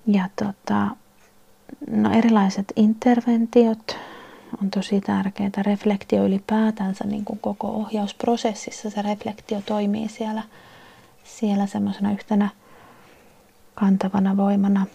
Ja 0.07 0.29
tota, 0.35 0.87
no 1.91 2.11
erilaiset 2.11 2.73
interventiot 2.75 3.97
on 4.61 4.69
tosi 4.71 5.01
tärkeää. 5.01 5.49
Reflektio 5.57 6.25
ylipäätänsä 6.25 7.03
niin 7.07 7.25
kuin 7.25 7.39
koko 7.39 7.67
ohjausprosessissa, 7.67 8.89
se 8.89 9.01
reflektio 9.01 9.61
toimii 9.65 10.09
siellä, 10.09 10.43
siellä 11.23 11.65
semmoisena 11.65 12.11
yhtenä 12.11 12.49
kantavana 13.75 14.37
voimana. 14.37 14.85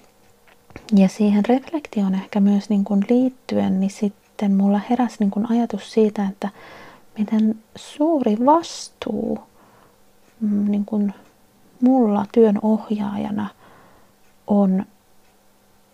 Ja 0.96 1.08
siihen 1.08 1.44
reflektioon 1.44 2.14
ehkä 2.14 2.40
myös 2.40 2.68
niin 2.68 2.84
kuin 2.84 3.04
liittyen, 3.10 3.80
niin 3.80 3.90
sitten 3.90 4.52
mulla 4.52 4.80
heräsi 4.90 5.16
niin 5.20 5.30
kuin 5.30 5.50
ajatus 5.50 5.92
siitä, 5.92 6.26
että 6.30 6.48
miten 7.18 7.58
suuri 7.76 8.36
vastuu 8.46 9.38
mm, 10.40 10.70
niin 10.70 10.84
kuin 10.84 11.14
mulla 11.80 12.26
työn 12.32 12.58
ohjaajana 12.62 13.48
on 14.46 14.84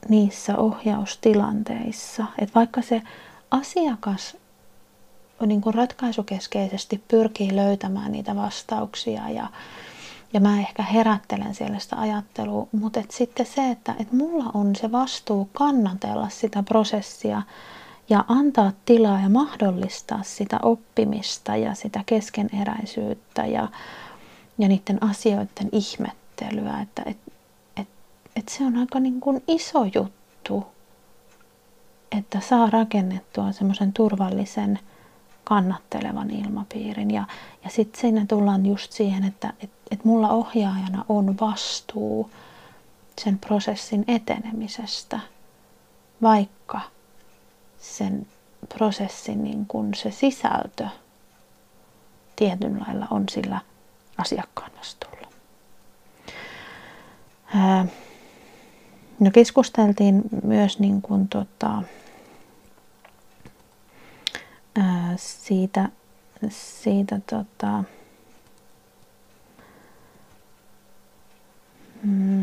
niissä 0.08 0.56
ohjaustilanteissa. 0.56 2.26
Että 2.38 2.54
vaikka 2.54 2.82
se 2.82 3.02
asiakas 3.50 4.36
niin 5.46 5.60
kuin 5.60 5.74
ratkaisukeskeisesti 5.74 7.02
pyrkii 7.08 7.56
löytämään 7.56 8.12
niitä 8.12 8.36
vastauksia 8.36 9.30
ja, 9.30 9.48
ja 10.32 10.40
mä 10.40 10.60
ehkä 10.60 10.82
herättelen 10.82 11.54
siellä 11.54 11.78
sitä 11.78 11.96
ajattelua, 12.00 12.68
mutta 12.72 13.00
et 13.00 13.10
sitten 13.10 13.46
se, 13.46 13.70
että 13.70 13.94
et 13.98 14.12
mulla 14.12 14.50
on 14.54 14.76
se 14.76 14.92
vastuu 14.92 15.48
kannatella 15.52 16.28
sitä 16.28 16.62
prosessia 16.62 17.42
ja 18.08 18.24
antaa 18.28 18.72
tilaa 18.84 19.20
ja 19.20 19.28
mahdollistaa 19.28 20.22
sitä 20.22 20.58
oppimista 20.62 21.56
ja 21.56 21.74
sitä 21.74 22.02
keskeneräisyyttä 22.06 23.46
ja, 23.46 23.68
ja 24.58 24.68
niiden 24.68 25.02
asioiden 25.02 25.68
ihmettelyä, 25.72 26.80
että 26.80 27.02
et, 27.06 27.18
et, 27.76 27.88
et 28.36 28.48
se 28.48 28.64
on 28.64 28.76
aika 28.76 29.00
niin 29.00 29.20
kuin 29.20 29.42
iso 29.48 29.84
juttu 29.94 30.66
että 32.18 32.40
saa 32.40 32.70
rakennettua 32.70 33.52
semmoisen 33.52 33.92
turvallisen, 33.92 34.78
kannattelevan 35.50 36.30
ilmapiirin. 36.30 37.10
Ja, 37.10 37.24
ja 37.64 37.70
sitten 37.70 38.00
siinä 38.00 38.26
tullaan 38.28 38.66
just 38.66 38.92
siihen, 38.92 39.24
että 39.24 39.52
et, 39.62 39.70
et 39.90 40.04
mulla 40.04 40.28
ohjaajana 40.28 41.04
on 41.08 41.36
vastuu 41.40 42.30
sen 43.24 43.38
prosessin 43.38 44.04
etenemisestä, 44.08 45.20
vaikka 46.22 46.80
sen 47.78 48.26
prosessin 48.74 49.44
niin 49.44 49.66
kun 49.66 49.94
se 49.94 50.10
sisältö 50.10 50.86
tietyn 52.36 52.80
lailla 52.80 53.06
on 53.10 53.24
sillä 53.30 53.60
asiakkaan 54.18 54.70
vastuulla. 54.78 55.26
no 59.20 59.30
keskusteltiin 59.32 60.22
myös 60.42 60.78
niin 60.78 61.02
kun 61.02 61.28
tota, 61.28 61.82
siitä, 65.16 65.88
siitä 66.48 67.20
tota, 67.30 67.84
mm, 72.02 72.42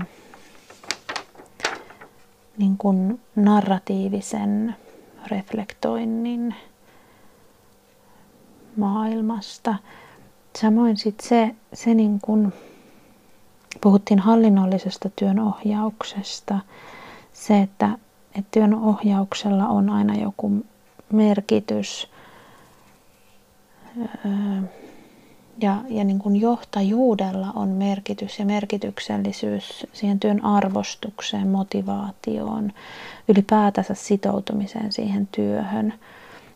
niin 2.57 2.77
kuin 2.77 3.22
narratiivisen 3.36 4.75
reflektoinnin 5.27 6.55
maailmasta. 8.77 9.75
Samoin 10.60 10.98
sitten 10.98 11.27
se, 11.27 11.55
se 11.74 11.93
niin 11.93 12.19
kuin, 12.22 12.53
puhuttiin 13.81 14.19
hallinnollisesta 14.19 15.10
työnohjauksesta, 15.15 16.60
se, 17.34 17.60
että, 17.60 17.89
että 18.36 18.51
työnohjauksella 18.51 19.67
on 19.67 19.89
aina 19.89 20.15
joku 20.15 20.65
merkitys 21.13 22.10
ja, 25.62 25.77
ja 25.89 26.04
niin 26.04 26.20
kuin 26.20 26.36
johtajuudella 26.36 27.51
on 27.56 27.70
merkitys 27.70 28.39
ja 28.39 28.46
merkityksellisyys 28.46 29.88
siihen 29.94 30.20
työn 30.20 30.46
arvostukseen, 30.46 31.48
motivaatioon, 31.48 32.74
ylipäätänsä 33.27 33.94
sitoutumiseen 33.94 34.92
siihen 34.92 35.27
työhön. 35.27 35.94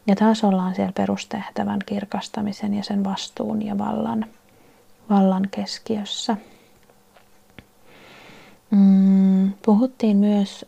Ja 0.07 0.15
taas 0.15 0.43
ollaan 0.43 0.75
siellä 0.75 0.91
perustehtävän 0.91 1.79
kirkastamisen 1.85 2.73
ja 2.73 2.83
sen 2.83 3.03
vastuun 3.03 3.65
ja 3.65 3.77
vallan, 3.77 4.25
vallan 5.09 5.47
keskiössä. 5.51 6.37
Mm, 8.71 9.53
puhuttiin 9.65 10.17
myös 10.17 10.65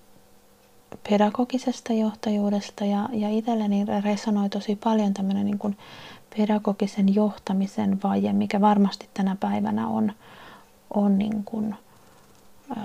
pedagogisesta 1.09 1.93
johtajuudesta 1.93 2.85
ja, 2.85 3.09
ja 3.13 3.29
itselleni 3.29 3.85
resonoi 4.03 4.49
tosi 4.49 4.75
paljon 4.75 5.13
tämmöinen 5.13 5.45
niin 5.45 5.59
kuin 5.59 5.77
pedagogisen 6.37 7.15
johtamisen 7.15 7.99
vaje, 8.03 8.33
mikä 8.33 8.61
varmasti 8.61 9.09
tänä 9.13 9.37
päivänä 9.39 9.87
on, 9.87 10.13
on 10.93 11.17
niin 11.17 11.43
kuin, 11.43 11.75
ö, 12.71 12.75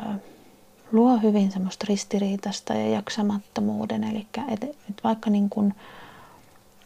luo 0.92 1.18
hyvin 1.18 1.52
semmoista 1.52 1.86
ristiriitasta 1.88 2.74
ja 2.74 2.88
jaksamattomuuden. 2.88 4.04
Eli 4.04 4.26
et, 4.48 4.64
et 4.64 5.04
vaikka 5.04 5.30
niin 5.30 5.50
kuin 5.50 5.74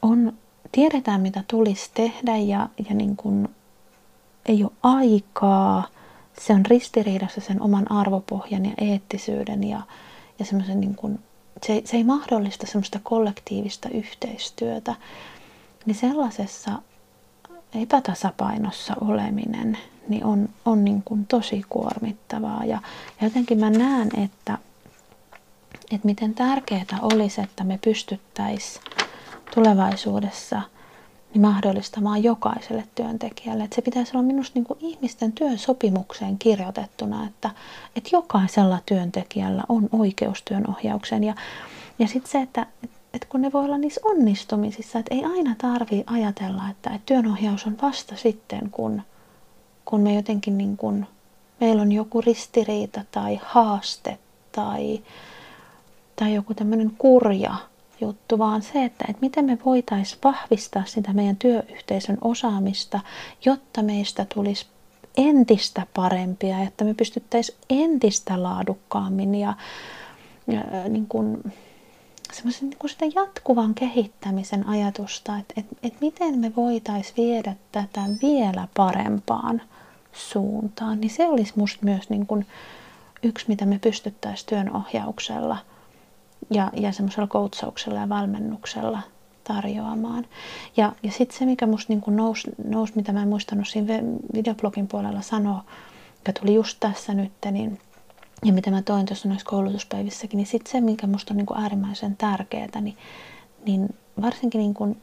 on, 0.03 0.33
tiedetään 0.73 1.21
mitä 1.21 1.45
tulisi 1.49 1.91
tehdä 1.95 2.37
ja, 2.37 2.69
ja 2.89 2.95
niin 2.95 3.17
kuin 3.17 3.49
ei 4.47 4.65
ole 4.65 4.73
aikaa, 4.83 5.87
se 6.41 6.53
on 6.53 6.67
ristiriidassa 6.67 7.41
sen 7.41 7.63
oman 7.63 7.93
arvopohjan 7.93 8.67
ja 8.67 8.73
eettisyyden 8.81 9.65
ja, 9.65 9.83
ja 10.39 10.45
semmoisen 10.45 10.81
niin 10.81 10.95
kuin, 10.95 11.19
se, 11.67 11.83
se 11.85 11.97
ei 11.97 12.05
mahdollista 12.05 12.67
semmoista 12.67 13.01
kollektiivista 13.03 13.89
yhteistyötä 13.89 14.95
niin 15.87 15.95
sellaisessa 15.95 16.71
epätasapainossa 17.75 18.95
oleminen 19.01 19.79
niin 20.09 20.25
on, 20.25 20.49
on 20.65 20.85
niin 20.85 21.03
kuin 21.05 21.27
tosi 21.27 21.63
kuormittavaa. 21.69 22.65
Ja, 22.65 22.81
jotenkin 23.21 23.59
mä 23.59 23.71
näen, 23.71 24.09
että, 24.25 24.59
että 25.91 26.07
miten 26.07 26.35
tärkeää 26.35 26.99
olisi, 27.03 27.41
että 27.41 27.65
me 27.65 27.79
pystyttäisiin 27.85 28.85
tulevaisuudessa 29.55 30.63
niin 31.35 31.43
mahdollistamaan 31.43 32.23
jokaiselle 32.23 32.85
työntekijälle. 32.95 33.65
Että 33.65 33.75
se 33.75 33.83
pitäisi 33.83 34.17
olla 34.17 34.27
minusta 34.27 34.53
niin 34.55 34.65
kuin 34.65 34.79
ihmisten 34.81 35.33
työsopimukseen 35.33 36.39
kirjoitettuna, 36.39 37.27
että, 37.27 37.51
että 37.97 38.11
jokaisella 38.13 38.79
työntekijällä 38.87 39.63
on 39.69 39.89
oikeus 39.93 40.43
työnohjaukseen. 40.43 41.25
Ja, 41.25 41.35
ja 41.99 42.09
sitten 42.09 42.33
se, 42.33 42.41
että, 42.41 42.67
että 42.85 42.97
kun 43.29 43.41
ne 43.41 43.53
voi 43.53 43.65
olla 43.65 43.79
niissä 43.79 44.01
onnistumisissa, 44.05 44.99
että 44.99 45.15
ei 45.15 45.25
aina 45.25 45.55
tarvi 45.59 46.05
ajatella, 46.07 46.69
että, 46.71 46.91
että 46.91 47.07
työnohjaus 47.07 47.67
on 47.67 47.77
vasta 47.83 48.17
sitten, 48.17 48.71
kun, 48.71 49.03
kun 49.85 50.01
me 50.01 50.15
jotenkin 50.15 50.59
niin 50.59 50.77
kuin, 50.77 51.07
meillä 51.61 51.83
on 51.83 51.93
joku 51.93 52.21
ristiriita 52.21 53.05
tai 53.11 53.41
haaste 53.45 54.19
tai, 54.53 55.03
tai 56.17 56.35
joku 56.35 56.55
tämmöinen 56.55 56.93
kurja 56.99 57.55
juttu, 58.01 58.39
vaan 58.39 58.63
se, 58.63 58.85
että, 58.85 59.05
että 59.09 59.21
miten 59.21 59.45
me 59.45 59.59
voitaisiin 59.65 60.19
vahvistaa 60.25 60.83
sitä 60.87 61.13
meidän 61.13 61.37
työyhteisön 61.37 62.19
osaamista, 62.21 63.01
jotta 63.45 63.83
meistä 63.83 64.27
tulisi 64.35 64.67
entistä 65.17 65.87
parempia, 65.95 66.63
että 66.63 66.85
me 66.85 66.95
pystyttäisiin 66.95 67.59
entistä 67.71 68.43
laadukkaammin 68.43 69.35
ja, 69.35 69.55
ja 70.47 70.89
niin 70.89 71.07
kuin, 71.07 71.53
semmoisen 72.33 72.71
niin 72.71 72.91
sitä 72.91 73.05
jatkuvan 73.15 73.75
kehittämisen 73.75 74.69
ajatusta, 74.69 75.39
että, 75.39 75.55
että, 75.57 75.77
että 75.83 75.99
miten 76.01 76.39
me 76.39 76.53
voitaisiin 76.57 77.17
viedä 77.17 77.55
tätä 77.73 78.01
vielä 78.23 78.69
parempaan 78.77 79.63
suuntaan, 80.13 81.01
niin 81.01 81.11
se 81.11 81.27
olisi 81.27 81.53
musta 81.57 81.79
myös 81.85 82.11
niin 82.11 82.27
kuin 82.27 82.47
yksi, 83.23 83.45
mitä 83.49 83.67
me 83.67 83.79
pystyttäisiin 83.79 84.49
työnohjauksella 84.49 85.57
ja, 86.51 86.71
ja 86.77 86.93
semmoisella 86.93 87.27
koutsauksella 87.27 88.01
ja 88.01 88.09
valmennuksella 88.09 88.99
tarjoamaan. 89.45 90.27
Ja, 90.77 90.93
ja 91.03 91.11
sitten 91.11 91.39
se, 91.39 91.47
mikä 91.47 91.67
musta 91.67 91.93
niin 91.93 92.17
nousi, 92.17 92.51
nous, 92.65 92.95
mitä 92.95 93.13
mä 93.13 93.23
en 93.23 93.29
muistanut 93.29 93.69
siinä 93.69 93.95
videoblogin 94.35 94.89
puolella 94.89 95.23
sanoa, 95.23 95.65
joka 96.27 96.41
tuli 96.41 96.55
just 96.55 96.77
tässä 96.81 97.15
nyt, 97.15 97.33
niin 97.51 97.81
ja 98.45 98.53
mitä 98.53 98.71
mä 98.71 98.83
toin 98.83 99.07
tuossa 99.07 99.29
noissa 99.29 99.47
koulutuspäivissäkin, 99.47 100.37
niin 100.37 100.47
sitten 100.47 100.73
se, 100.73 100.81
mikä 100.81 101.07
minusta 101.07 101.35
on 101.35 101.37
niin 101.37 101.47
kuin 101.47 101.61
äärimmäisen 101.61 102.17
tärkeää, 102.17 102.81
niin, 102.81 102.97
niin 103.67 103.95
varsinkin 104.21 104.59
niin 104.59 104.75
kuin, 104.75 105.03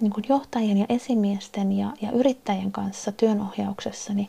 niin 0.00 0.12
kuin 0.12 0.24
johtajien 0.28 0.78
ja 0.78 0.86
esimiesten 0.88 1.72
ja, 1.72 1.92
ja 2.00 2.10
yrittäjien 2.10 2.72
kanssa 2.72 3.12
työnohjauksessa, 3.12 4.14
niin, 4.14 4.28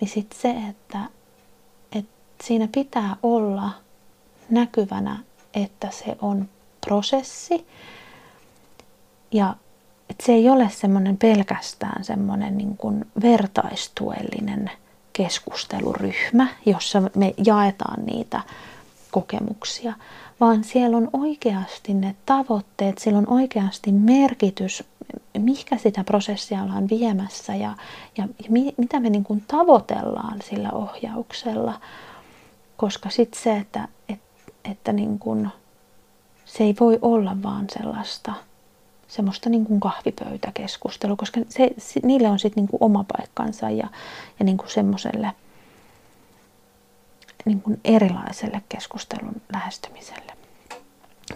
niin 0.00 0.08
sitten 0.08 0.40
se, 0.40 0.50
että, 0.68 1.00
että 1.92 2.44
siinä 2.44 2.68
pitää 2.74 3.16
olla 3.22 3.70
näkyvänä, 4.50 5.18
että 5.54 5.90
se 5.90 6.16
on 6.20 6.48
prosessi. 6.86 7.66
Ja 9.32 9.56
että 10.10 10.26
se 10.26 10.32
ei 10.32 10.48
ole 10.48 10.70
semmoinen 10.70 11.16
pelkästään 11.16 12.04
semmoinen 12.04 12.58
niin 12.58 12.76
kuin 12.76 13.04
vertaistuellinen 13.22 14.70
keskusteluryhmä, 15.18 16.46
jossa 16.66 17.02
me 17.16 17.34
jaetaan 17.46 18.04
niitä 18.06 18.40
kokemuksia, 19.10 19.92
vaan 20.40 20.64
siellä 20.64 20.96
on 20.96 21.10
oikeasti 21.12 21.94
ne 21.94 22.16
tavoitteet, 22.26 22.98
siellä 22.98 23.18
on 23.18 23.28
oikeasti 23.28 23.92
merkitys, 23.92 24.84
mikä 25.38 25.76
sitä 25.76 26.04
prosessia 26.04 26.62
ollaan 26.62 26.88
viemässä 26.88 27.54
ja, 27.54 27.76
ja, 28.18 28.28
mi, 28.48 28.74
mitä 28.76 29.00
me 29.00 29.10
niin 29.10 29.24
kuin 29.24 29.44
tavoitellaan 29.48 30.38
sillä 30.50 30.70
ohjauksella. 30.70 31.80
Koska 32.76 33.10
sitten 33.10 33.42
se, 33.42 33.56
että, 33.56 33.88
että, 34.08 34.52
että 34.64 34.92
niin 34.92 35.18
kuin, 35.18 35.48
se 36.44 36.64
ei 36.64 36.74
voi 36.80 36.98
olla 37.02 37.36
vaan 37.42 37.66
sellaista– 37.70 38.34
semmoista 39.08 39.50
niin 39.50 39.64
kuin 39.64 39.80
kahvipöytäkeskustelua, 39.80 41.16
koska 41.16 41.40
se, 41.48 41.70
niille 42.02 42.28
on 42.28 42.38
sitten 42.38 42.62
niin 42.62 42.68
kuin 42.68 42.82
oma 42.82 43.04
paikkansa 43.16 43.70
ja, 43.70 43.88
ja 44.38 44.44
niin 44.44 44.56
kuin 44.56 44.70
semmoiselle 44.70 45.32
niin 47.44 47.62
kuin 47.62 47.80
erilaiselle 47.84 48.62
keskustelun 48.68 49.42
lähestymiselle. 49.52 50.32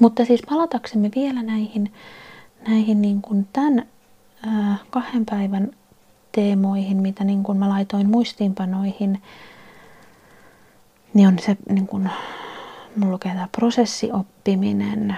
Mutta 0.01 0.25
siis 0.25 0.43
palataksemme 0.49 1.11
vielä 1.15 1.43
näihin, 1.43 1.93
näihin 2.69 3.03
niin 3.03 3.23
kuin 3.23 3.49
tämän 3.53 3.87
ää, 4.47 4.77
kahden 4.91 5.27
päivän 5.27 5.71
teemoihin, 6.33 6.97
mitä 6.97 7.25
niin 7.25 7.43
kuin 7.43 7.59
mä 7.59 7.69
laitoin 7.69 8.11
muistiinpanoihin, 8.11 9.23
niin 11.15 11.29
on 11.29 11.39
se, 11.39 11.57
niin 11.69 11.87
kuin, 11.87 12.11
mulla 12.97 13.13
lukee 13.13 13.33
tämä 13.33 13.49
prosessioppiminen, 13.53 15.17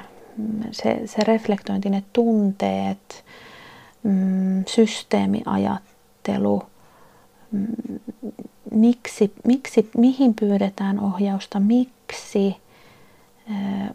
se, 0.71 1.03
se 1.07 1.25
reflektointi, 1.25 1.91
ne 1.91 2.03
tunteet, 2.13 3.25
mm, 4.03 4.65
systeemiajattelu, 4.67 6.63
mm, 7.53 7.67
miksi, 8.71 9.33
miksi, 9.45 9.91
mihin 9.97 10.35
pyydetään 10.35 11.01
ohjausta, 11.01 11.61
miksi, 11.61 12.57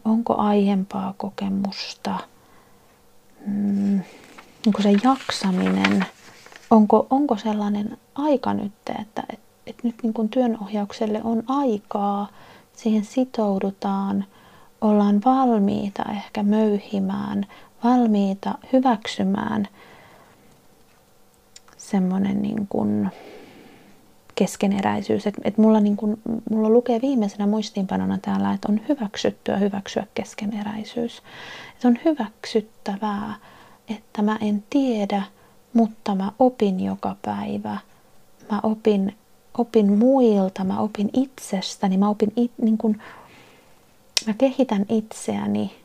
onko 0.06 0.36
aiempaa 0.36 1.14
kokemusta, 1.18 2.20
mm, 3.46 4.02
onko 4.68 4.82
se 4.82 4.94
jaksaminen, 5.04 6.06
onko, 6.70 7.08
onko 7.10 7.38
sellainen 7.38 7.98
aika 8.16 8.54
nyt, 8.54 8.74
että, 9.00 9.24
että, 9.68 9.82
nyt 9.84 9.96
niin 10.04 10.30
työnohjaukselle 10.30 11.22
on 11.24 11.44
aikaa, 11.48 12.28
siihen 12.74 13.06
sitoudutaan– 13.06 14.26
ollaan 14.82 15.22
valmiita 15.26 16.04
ehkä 16.12 16.44
möyhimään, 16.44 17.46
valmiita 17.84 18.56
hyväksymään 18.74 19.68
semmoinen 21.78 22.42
niin 22.42 22.68
kuin 22.68 23.10
keskeneräisyys. 24.36 25.28
Että 25.28 25.42
et 25.46 25.58
mulla, 25.58 25.80
niin 25.80 25.98
kuin, 25.98 26.22
mulla 26.50 26.70
lukee 26.70 27.02
viimeisenä 27.02 27.48
muistiinpanona 27.48 28.18
täällä, 28.22 28.54
että 28.54 28.72
on 28.72 28.82
hyväksyttyä 28.90 29.58
hyväksyä 29.58 30.08
keskeneräisyys. 30.14 31.22
Että 31.76 31.88
on 31.88 32.00
hyväksyttävää, 32.06 33.36
että 33.96 34.22
mä 34.22 34.38
en 34.42 34.64
tiedä, 34.70 35.24
mutta 35.74 36.16
mä 36.16 36.32
opin 36.40 36.80
joka 36.80 37.16
päivä. 37.22 37.78
Mä 38.52 38.60
opin, 38.64 39.16
opin 39.58 39.98
muilta, 39.98 40.64
mä 40.64 40.80
opin 40.80 41.10
itsestäni, 41.14 41.98
mä 41.98 42.10
opin 42.10 42.34
it, 42.36 42.52
niin 42.62 42.78
kuin, 42.78 43.02
mä 44.28 44.34
kehitän 44.34 44.86
itseäni, 44.90 45.76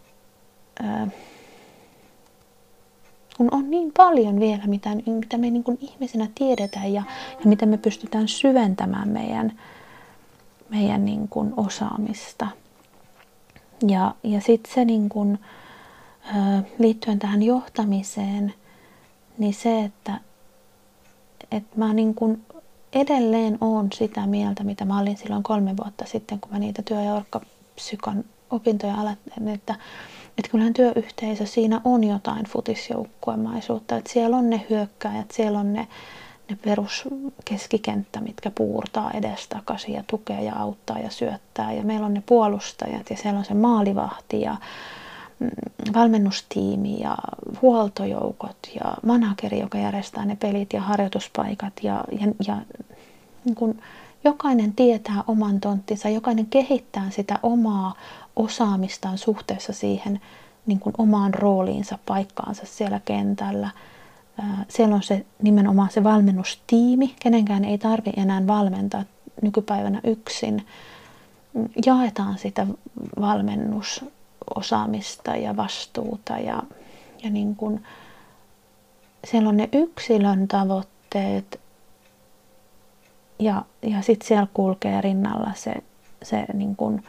kun 3.36 3.48
on 3.50 3.70
niin 3.70 3.92
paljon 3.96 4.40
vielä, 4.40 4.66
mitä, 4.66 4.90
mitä 5.06 5.38
me 5.38 5.50
niin 5.50 5.64
kuin 5.64 5.78
ihmisinä 5.80 6.28
tiedetään 6.34 6.92
ja, 6.92 7.02
ja 7.30 7.44
mitä 7.44 7.66
me 7.66 7.76
pystytään 7.76 8.28
syventämään 8.28 9.08
meidän, 9.08 9.52
meidän 10.68 11.04
niin 11.04 11.28
kuin 11.28 11.54
osaamista. 11.56 12.46
Ja, 13.88 14.14
ja 14.22 14.40
sitten 14.40 14.74
se 14.74 14.84
niin 14.84 15.08
kuin, 15.08 15.38
ää, 16.24 16.62
liittyen 16.78 17.18
tähän 17.18 17.42
johtamiseen, 17.42 18.54
niin 19.38 19.54
se, 19.54 19.84
että 19.84 20.20
että 21.50 21.78
mä 21.78 21.94
niin 21.94 22.14
kuin 22.14 22.42
edelleen 22.92 23.58
on 23.60 23.88
sitä 23.92 24.26
mieltä, 24.26 24.64
mitä 24.64 24.84
mä 24.84 25.00
olin 25.00 25.16
silloin 25.16 25.42
kolme 25.42 25.76
vuotta 25.76 26.04
sitten, 26.04 26.40
kun 26.40 26.52
mä 26.52 26.58
niitä 26.58 26.82
työ- 26.82 27.02
ja 27.02 27.14
orkkapsykon 27.74 28.24
opintoja 28.50 28.94
aloitin, 28.94 29.48
että, 29.48 29.74
että 30.38 30.50
kyllähän 30.50 30.74
työyhteisö, 30.74 31.46
siinä 31.46 31.80
on 31.84 32.04
jotain 32.04 32.44
futisjoukkuemaisuutta, 32.44 33.96
että 33.96 34.12
siellä 34.12 34.36
on 34.36 34.50
ne 34.50 34.66
hyökkäjät, 34.70 35.30
siellä 35.30 35.58
on 35.58 35.72
ne, 35.72 35.88
ne 36.50 36.56
peruskeskikenttä, 36.64 38.20
mitkä 38.20 38.50
puurtaa 38.50 39.10
edestakaisin 39.10 39.94
ja 39.94 40.04
tukee 40.06 40.42
ja 40.42 40.54
auttaa 40.56 40.98
ja 40.98 41.10
syöttää. 41.10 41.72
Ja 41.72 41.82
meillä 41.82 42.06
on 42.06 42.14
ne 42.14 42.22
puolustajat 42.26 43.10
ja 43.10 43.16
siellä 43.16 43.38
on 43.38 43.44
se 43.44 43.54
maalivahti 43.54 44.40
ja 44.40 44.56
mm, 45.38 45.50
valmennustiimi 45.94 47.00
ja 47.00 47.16
huoltojoukot 47.62 48.56
ja 48.74 48.96
manageri, 49.06 49.60
joka 49.60 49.78
järjestää 49.78 50.24
ne 50.24 50.36
pelit 50.36 50.72
ja 50.72 50.80
harjoituspaikat. 50.80 51.72
Ja, 51.82 52.04
ja, 52.20 52.26
ja 52.46 52.56
niin 53.44 53.54
kun 53.54 53.78
jokainen 54.24 54.72
tietää 54.72 55.24
oman 55.26 55.60
tonttinsa, 55.60 56.08
jokainen 56.08 56.46
kehittää 56.46 57.10
sitä 57.10 57.38
omaa 57.42 57.94
osaamistaan 58.36 59.18
suhteessa 59.18 59.72
siihen 59.72 60.20
niin 60.66 60.80
kuin 60.80 60.94
omaan 60.98 61.34
rooliinsa, 61.34 61.98
paikkaansa 62.06 62.66
siellä 62.66 63.00
kentällä– 63.04 63.70
siellä 64.68 64.94
on 64.94 65.02
se 65.02 65.26
nimenomaan 65.42 65.90
se 65.90 66.04
valmennustiimi, 66.04 67.14
kenenkään 67.20 67.64
ei 67.64 67.78
tarvi 67.78 68.12
enää 68.16 68.46
valmentaa 68.46 69.04
nykypäivänä 69.42 70.00
yksin. 70.04 70.66
Jaetaan 71.86 72.38
sitä 72.38 72.66
valmennusosaamista 73.20 75.36
ja 75.36 75.56
vastuuta 75.56 76.38
ja, 76.38 76.62
ja 77.22 77.30
niin 77.30 77.56
kuin, 77.56 77.84
siellä 79.24 79.48
on 79.48 79.56
ne 79.56 79.68
yksilön 79.72 80.48
tavoitteet 80.48 81.60
ja, 83.38 83.64
ja 83.82 84.02
sitten 84.02 84.28
siellä 84.28 84.46
kulkee 84.54 85.00
rinnalla 85.00 85.50
se, 85.54 85.74
se 86.22 86.44
niin 86.52 86.76
kuin, 86.76 87.02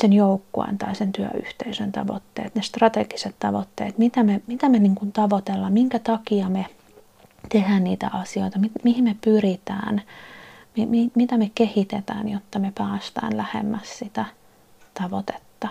sen 0.00 0.12
joukkueen 0.12 0.78
tai 0.78 0.94
sen 0.94 1.12
työyhteisön 1.12 1.92
tavoitteet, 1.92 2.54
ne 2.54 2.62
strategiset 2.62 3.36
tavoitteet, 3.38 3.98
mitä 3.98 4.22
me, 4.22 4.42
mitä 4.46 4.68
me 4.68 4.78
niin 4.78 4.94
kuin 4.94 5.12
tavoitellaan, 5.12 5.72
minkä 5.72 5.98
takia 5.98 6.48
me 6.48 6.66
tehdään 7.48 7.84
niitä 7.84 8.10
asioita, 8.12 8.58
mi, 8.58 8.70
mihin 8.84 9.04
me 9.04 9.16
pyritään, 9.24 10.02
mi, 10.76 10.86
mi, 10.86 11.10
mitä 11.14 11.38
me 11.38 11.50
kehitetään, 11.54 12.28
jotta 12.28 12.58
me 12.58 12.72
päästään 12.78 13.36
lähemmäs 13.36 13.98
sitä 13.98 14.24
tavoitetta. 15.02 15.68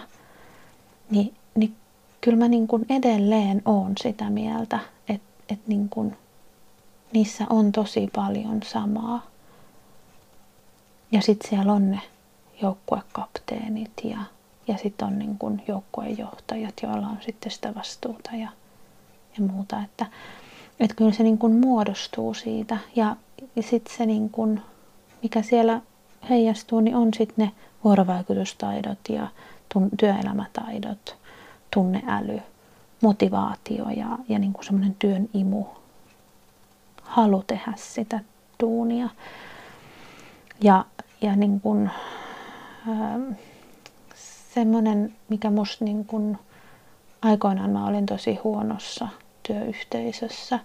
Ni, 1.09 1.33
niin 1.55 1.75
kyllä 2.21 2.37
mä 2.37 2.47
niin 2.47 2.67
kuin 2.67 2.85
edelleen 2.89 3.61
oon 3.65 3.93
sitä 4.01 4.29
mieltä, 4.29 4.79
että, 5.09 5.27
että 5.49 5.65
niin 5.67 5.89
kuin 5.89 6.17
niissä 7.13 7.45
on 7.49 7.71
tosi 7.71 8.09
paljon 8.15 8.63
samaa. 8.63 9.25
Ja 11.11 11.21
sitten 11.21 11.49
siellä 11.49 11.73
on 11.73 11.91
ne 11.91 12.01
joukkuekapteenit 12.61 13.91
ja, 14.03 14.17
ja 14.67 14.77
sitten 14.77 15.07
on 15.07 15.19
niin 15.19 15.37
kuin 15.37 15.63
joukkuejohtajat, 15.67 16.73
joilla 16.83 17.07
on 17.07 17.17
sitten 17.25 17.51
sitä 17.51 17.75
vastuuta 17.75 18.29
ja, 18.31 18.49
ja 19.37 19.43
muuta. 19.51 19.83
Että, 19.83 20.05
että 20.79 20.95
kyllä 20.95 21.11
se 21.11 21.23
niin 21.23 21.37
kuin 21.37 21.53
muodostuu 21.53 22.33
siitä 22.33 22.77
ja, 22.95 23.15
ja 23.55 23.63
sitten 23.63 23.97
se 23.97 24.05
niin 24.05 24.29
kuin, 24.29 24.61
mikä 25.23 25.41
siellä 25.41 25.81
heijastuu, 26.29 26.79
niin 26.79 26.95
on 26.95 27.13
sitten 27.13 27.45
ne 27.45 27.51
vuorovaikutustaidot 27.83 28.99
ja 29.09 29.27
tun, 29.73 29.89
työelämätaidot, 29.99 31.17
tunneäly, 31.73 32.41
motivaatio 33.01 33.89
ja, 33.89 34.17
ja 34.29 34.39
niin 34.39 34.53
semmoinen 34.61 34.95
työn 34.99 35.29
imu, 35.33 35.65
halu 37.09 37.43
tehdä 37.47 37.73
sitä 37.75 38.19
duunia. 38.59 39.09
Ja, 40.61 40.85
ja 41.21 41.35
niin 41.35 41.61
kuin, 41.61 41.89
Ähm, 42.87 43.31
semmoinen, 44.53 45.15
mikä 45.29 45.49
musta 45.49 45.85
niin 45.85 46.05
kun, 46.05 46.37
aikoinaan 47.21 47.69
mä 47.69 47.87
olin 47.87 48.05
tosi 48.05 48.35
huonossa 48.35 49.07
työyhteisössä. 49.47 50.59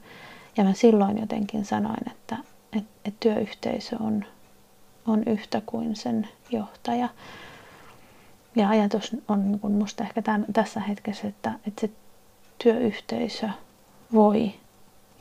Ja 0.56 0.64
mä 0.64 0.72
silloin 0.72 1.18
jotenkin 1.18 1.64
sanoin, 1.64 2.10
että, 2.10 2.36
että, 2.72 2.90
että 3.04 3.20
työyhteisö 3.20 3.96
on, 4.00 4.24
on 5.06 5.22
yhtä 5.26 5.62
kuin 5.66 5.96
sen 5.96 6.28
johtaja. 6.50 7.08
Ja 8.56 8.68
ajatus 8.68 9.16
on 9.28 9.44
niin 9.50 9.60
kun 9.60 9.72
musta 9.72 10.04
ehkä 10.04 10.22
tämän, 10.22 10.44
tässä 10.52 10.80
hetkessä, 10.80 11.28
että, 11.28 11.52
että 11.66 11.80
se 11.80 11.90
työyhteisö 12.58 13.48
voi 14.12 14.54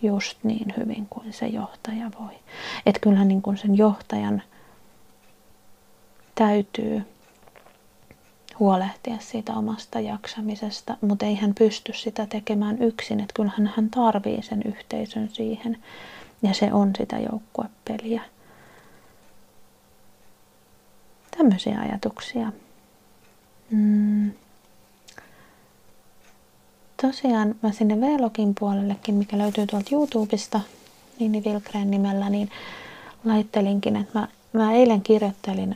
just 0.03 0.37
niin 0.43 0.73
hyvin 0.77 1.07
kuin 1.09 1.33
se 1.33 1.47
johtaja 1.47 2.11
voi. 2.19 2.33
Että 2.85 2.99
kyllähän 2.99 3.27
niin 3.27 3.41
kun 3.41 3.57
sen 3.57 3.77
johtajan 3.77 4.41
täytyy 6.35 7.01
huolehtia 8.59 9.17
siitä 9.19 9.53
omasta 9.53 9.99
jaksamisesta, 9.99 10.97
mutta 11.01 11.25
ei 11.25 11.35
hän 11.35 11.55
pysty 11.55 11.93
sitä 11.93 12.25
tekemään 12.25 12.81
yksin, 12.81 13.19
että 13.19 13.33
kyllähän 13.33 13.73
hän 13.75 13.89
tarvii 13.89 14.41
sen 14.41 14.61
yhteisön 14.65 15.29
siihen 15.29 15.77
ja 16.41 16.53
se 16.53 16.73
on 16.73 16.91
sitä 16.97 17.19
joukkuepeliä. 17.19 18.21
Tämmöisiä 21.37 21.79
ajatuksia. 21.79 22.51
Mm. 23.71 24.31
Tosiaan 27.07 27.55
mä 27.61 27.71
sinne 27.71 28.01
Vlogin 28.01 28.55
puolellekin, 28.59 29.15
mikä 29.15 29.37
löytyy 29.37 29.67
tuolta 29.67 29.89
YouTubesta, 29.91 30.59
Nini 31.19 31.43
Vilkreen 31.43 31.91
nimellä, 31.91 32.29
niin 32.29 32.49
laittelinkin, 33.25 33.95
että 33.95 34.19
mä, 34.19 34.27
mä 34.53 34.73
eilen 34.73 35.01
kirjoittelin 35.01 35.75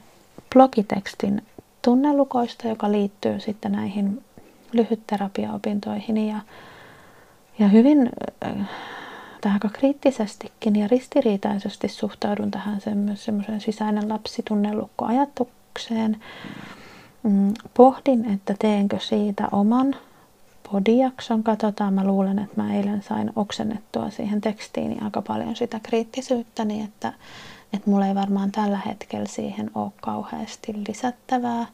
blogitekstin 0.54 1.42
tunnelukoista, 1.82 2.68
joka 2.68 2.92
liittyy 2.92 3.40
sitten 3.40 3.72
näihin 3.72 4.24
lyhytterapiaopintoihin 4.72 6.18
ja, 6.18 6.40
ja 7.60 7.68
hyvin 7.68 8.10
äh, 8.46 8.70
aika 9.54 9.70
kriittisestikin 9.74 10.76
ja 10.76 10.88
ristiriitaisesti 10.88 11.88
suhtaudun 11.88 12.52
tähän 12.52 12.82
semmoisen 13.16 13.62
sisäinen 13.62 14.10
lapsi 14.10 14.44
tunnelukkoajatukseen. 14.48 16.18
Mm, 17.24 17.54
pohdin, 17.74 18.34
että 18.34 18.56
teenkö 18.60 19.00
siitä 19.00 19.48
oman 19.52 19.96
podijakson. 20.72 21.44
Katsotaan, 21.44 21.94
mä 21.94 22.04
luulen, 22.04 22.40
että 22.40 22.62
mä 22.62 22.76
eilen 22.76 23.04
sain 23.04 23.32
oksennettua 23.36 24.10
siihen 24.10 24.42
tekstiin 24.42 25.04
aika 25.04 25.22
paljon 25.22 25.56
sitä 25.56 25.80
kriittisyyttä, 25.84 26.66
niin 26.66 26.86
että 26.86 27.14
että 27.74 27.90
mulla 27.90 28.08
ei 28.08 28.16
varmaan 28.16 28.52
tällä 28.52 28.82
hetkellä 28.86 29.28
siihen 29.28 29.72
ole 29.76 29.92
kauheasti 30.02 30.74
lisättävää. 30.88 31.66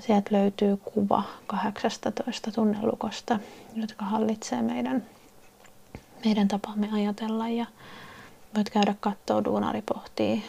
Sieltä 0.00 0.28
löytyy 0.30 0.76
kuva 0.76 1.22
18 1.46 2.52
tunnelukosta, 2.52 3.38
jotka 3.74 4.04
hallitsee 4.04 4.62
meidän, 4.62 5.06
meidän 6.24 6.48
tapaamme 6.48 6.88
ajatella. 6.92 7.48
Ja 7.48 7.66
voit 8.56 8.70
käydä 8.70 8.94
katsoa 9.00 9.44
Duunari 9.44 9.82
pohtii 9.82 10.42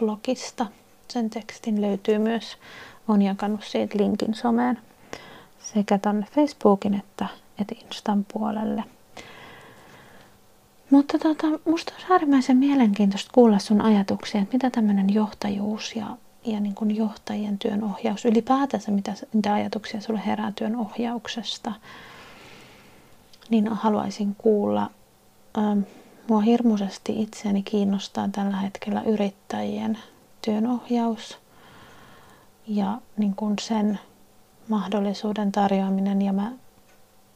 blogista. 0.00 0.66
Sen 1.08 1.30
tekstin 1.30 1.80
löytyy 1.80 2.18
myös, 2.18 2.56
on 3.08 3.22
jakanut 3.22 3.64
siitä 3.64 3.98
linkin 3.98 4.34
someen 4.34 4.78
sekä 5.74 5.98
tonne 5.98 6.26
Facebookin 6.34 6.94
että, 6.94 7.26
että 7.58 7.74
Instan 7.84 8.26
puolelle– 8.32 8.84
mutta 10.90 11.18
tota, 11.18 11.46
musta 11.64 11.92
olisi 11.92 12.06
äärimmäisen 12.12 12.56
mielenkiintoista 12.56 13.30
kuulla 13.34 13.58
sun 13.58 13.80
ajatuksia, 13.80 14.40
että 14.40 14.54
mitä 14.54 14.70
tämmöinen 14.70 15.14
johtajuus 15.14 15.96
ja, 15.96 16.06
ja 16.44 16.60
niin 16.60 16.74
kuin 16.74 16.96
johtajien 16.96 17.58
työn 17.58 17.84
ohjaus, 17.84 18.24
ylipäätänsä 18.24 18.90
mitä, 18.90 19.14
mitä 19.32 19.54
ajatuksia 19.54 20.00
sulle 20.00 20.22
herää 20.26 20.52
työn 20.52 20.76
ohjauksesta, 20.76 21.72
niin 23.50 23.68
haluaisin 23.68 24.34
kuulla. 24.38 24.90
Ähm, 25.58 25.80
mua 26.28 26.40
hirmuisesti 26.40 27.22
itseäni 27.22 27.62
kiinnostaa 27.62 28.28
tällä 28.32 28.56
hetkellä 28.56 29.02
yrittäjien 29.02 29.98
työnohjaus 30.42 31.38
ja 32.66 33.00
niin 33.16 33.34
kuin 33.34 33.54
sen 33.60 34.00
mahdollisuuden 34.68 35.52
tarjoaminen. 35.52 36.22
Ja 36.22 36.32
mä 36.32 36.52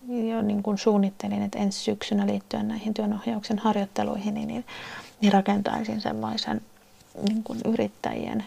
jo 0.08 0.42
niin 0.42 0.62
kuin 0.62 0.78
suunnittelin, 0.78 1.42
että 1.42 1.58
ensi 1.58 1.78
syksynä 1.80 2.26
liittyen 2.26 2.68
näihin 2.68 2.94
työnohjauksen 2.94 3.58
harjoitteluihin, 3.58 4.34
niin, 4.34 4.64
niin 5.20 5.32
rakentaisin 5.32 6.00
semmoisen 6.00 6.60
niin 7.28 7.42
kuin 7.42 7.58
yrittäjien 7.64 8.44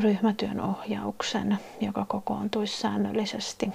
ryhmätyön 0.00 0.60
ohjauksen, 0.60 1.58
joka 1.80 2.04
kokoontuisi 2.04 2.80
säännöllisesti, 2.80 3.70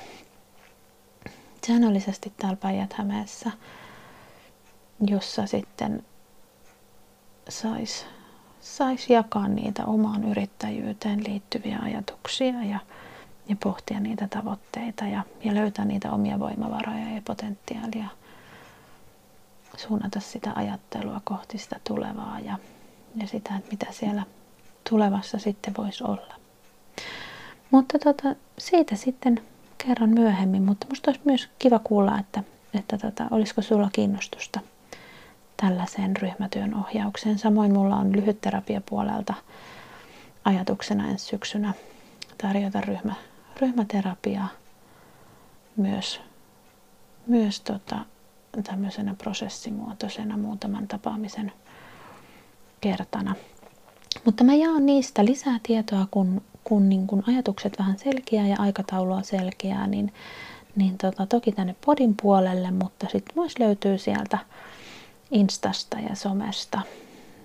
säännöllisesti 1.67 2.34
täällä 2.38 2.58
Päijät-Hämeessä, 2.58 3.51
jossa 5.08 5.45
sitten 5.45 6.03
saisi 7.49 8.05
sais 8.62 9.10
jakaa 9.10 9.47
niitä 9.47 9.86
omaan 9.86 10.23
yrittäjyyteen 10.23 11.23
liittyviä 11.27 11.79
ajatuksia 11.84 12.63
ja 12.63 12.79
ja 13.49 13.55
pohtia 13.63 13.99
niitä 13.99 14.27
tavoitteita 14.27 15.05
ja, 15.05 15.23
ja 15.43 15.55
löytää 15.55 15.86
niitä 15.86 16.12
omia 16.12 16.39
voimavaroja 16.39 17.15
ja 17.15 17.21
potentiaalia 17.25 18.08
suunnata 19.77 20.19
sitä 20.19 20.51
ajattelua 20.55 21.21
kohti 21.23 21.58
sitä 21.58 21.79
tulevaa 21.84 22.39
ja, 22.39 22.58
ja 23.15 23.27
sitä, 23.27 23.55
että 23.55 23.71
mitä 23.71 23.86
siellä 23.91 24.23
tulevassa 24.89 25.39
sitten 25.39 25.73
voisi 25.77 26.03
olla. 26.03 26.36
Mutta 27.71 27.99
tota, 27.99 28.36
siitä 28.58 28.95
sitten 28.95 29.41
kerran 29.77 30.10
myöhemmin, 30.10 30.63
mutta 30.63 30.88
musta 30.89 31.12
olisi 31.12 31.25
myös 31.25 31.49
kiva 31.60 31.79
kuulla, 31.79 32.19
että, 32.19 32.43
että 32.73 32.97
tota, 32.97 33.27
olisiko 33.31 33.62
sulla 33.62 33.89
kiinnostusta 33.93 34.60
tällaiseen 35.58 36.17
ryhmätyön 36.17 36.75
ohjaukseen. 36.75 37.39
Samoin 37.39 37.73
mulla 37.73 37.95
on 37.95 38.15
lyhytterapiapuolelta 38.15 39.34
ajatuksena 40.45 41.10
ensi 41.10 41.25
syksynä 41.25 41.73
tarjota 42.38 42.81
ryhmä, 42.81 43.13
ryhmäterapiaa 43.62 44.48
myös, 45.78 46.22
myös 47.28 47.62
tota, 47.62 48.06
tämmöisenä 48.63 49.15
prosessimuotoisena 49.18 50.38
muutaman 50.38 50.88
tapaamisen 50.88 51.52
kertana. 52.82 53.36
Mutta 54.26 54.44
mä 54.44 54.54
jaan 54.54 54.86
niistä 54.86 55.26
lisää 55.26 55.60
tietoa, 55.63 56.08
kun, 56.12 56.41
kun, 56.63 56.89
niin 56.89 57.08
kun 57.08 57.24
ajatukset 57.28 57.80
vähän 57.80 57.98
selkeää 58.00 58.48
ja 58.48 58.56
aikataulua 58.60 59.22
selkeää, 59.22 59.88
niin, 59.88 60.13
niin 60.76 60.98
tota, 60.98 61.26
toki 61.26 61.52
tänne 61.52 61.76
podin 61.86 62.15
puolelle, 62.22 62.72
mutta 62.72 63.08
sitten 63.12 63.36
myös 63.36 63.60
löytyy 63.60 63.98
sieltä 63.98 64.38
Instasta 65.32 66.00
ja 66.00 66.15
somesta 66.15 66.82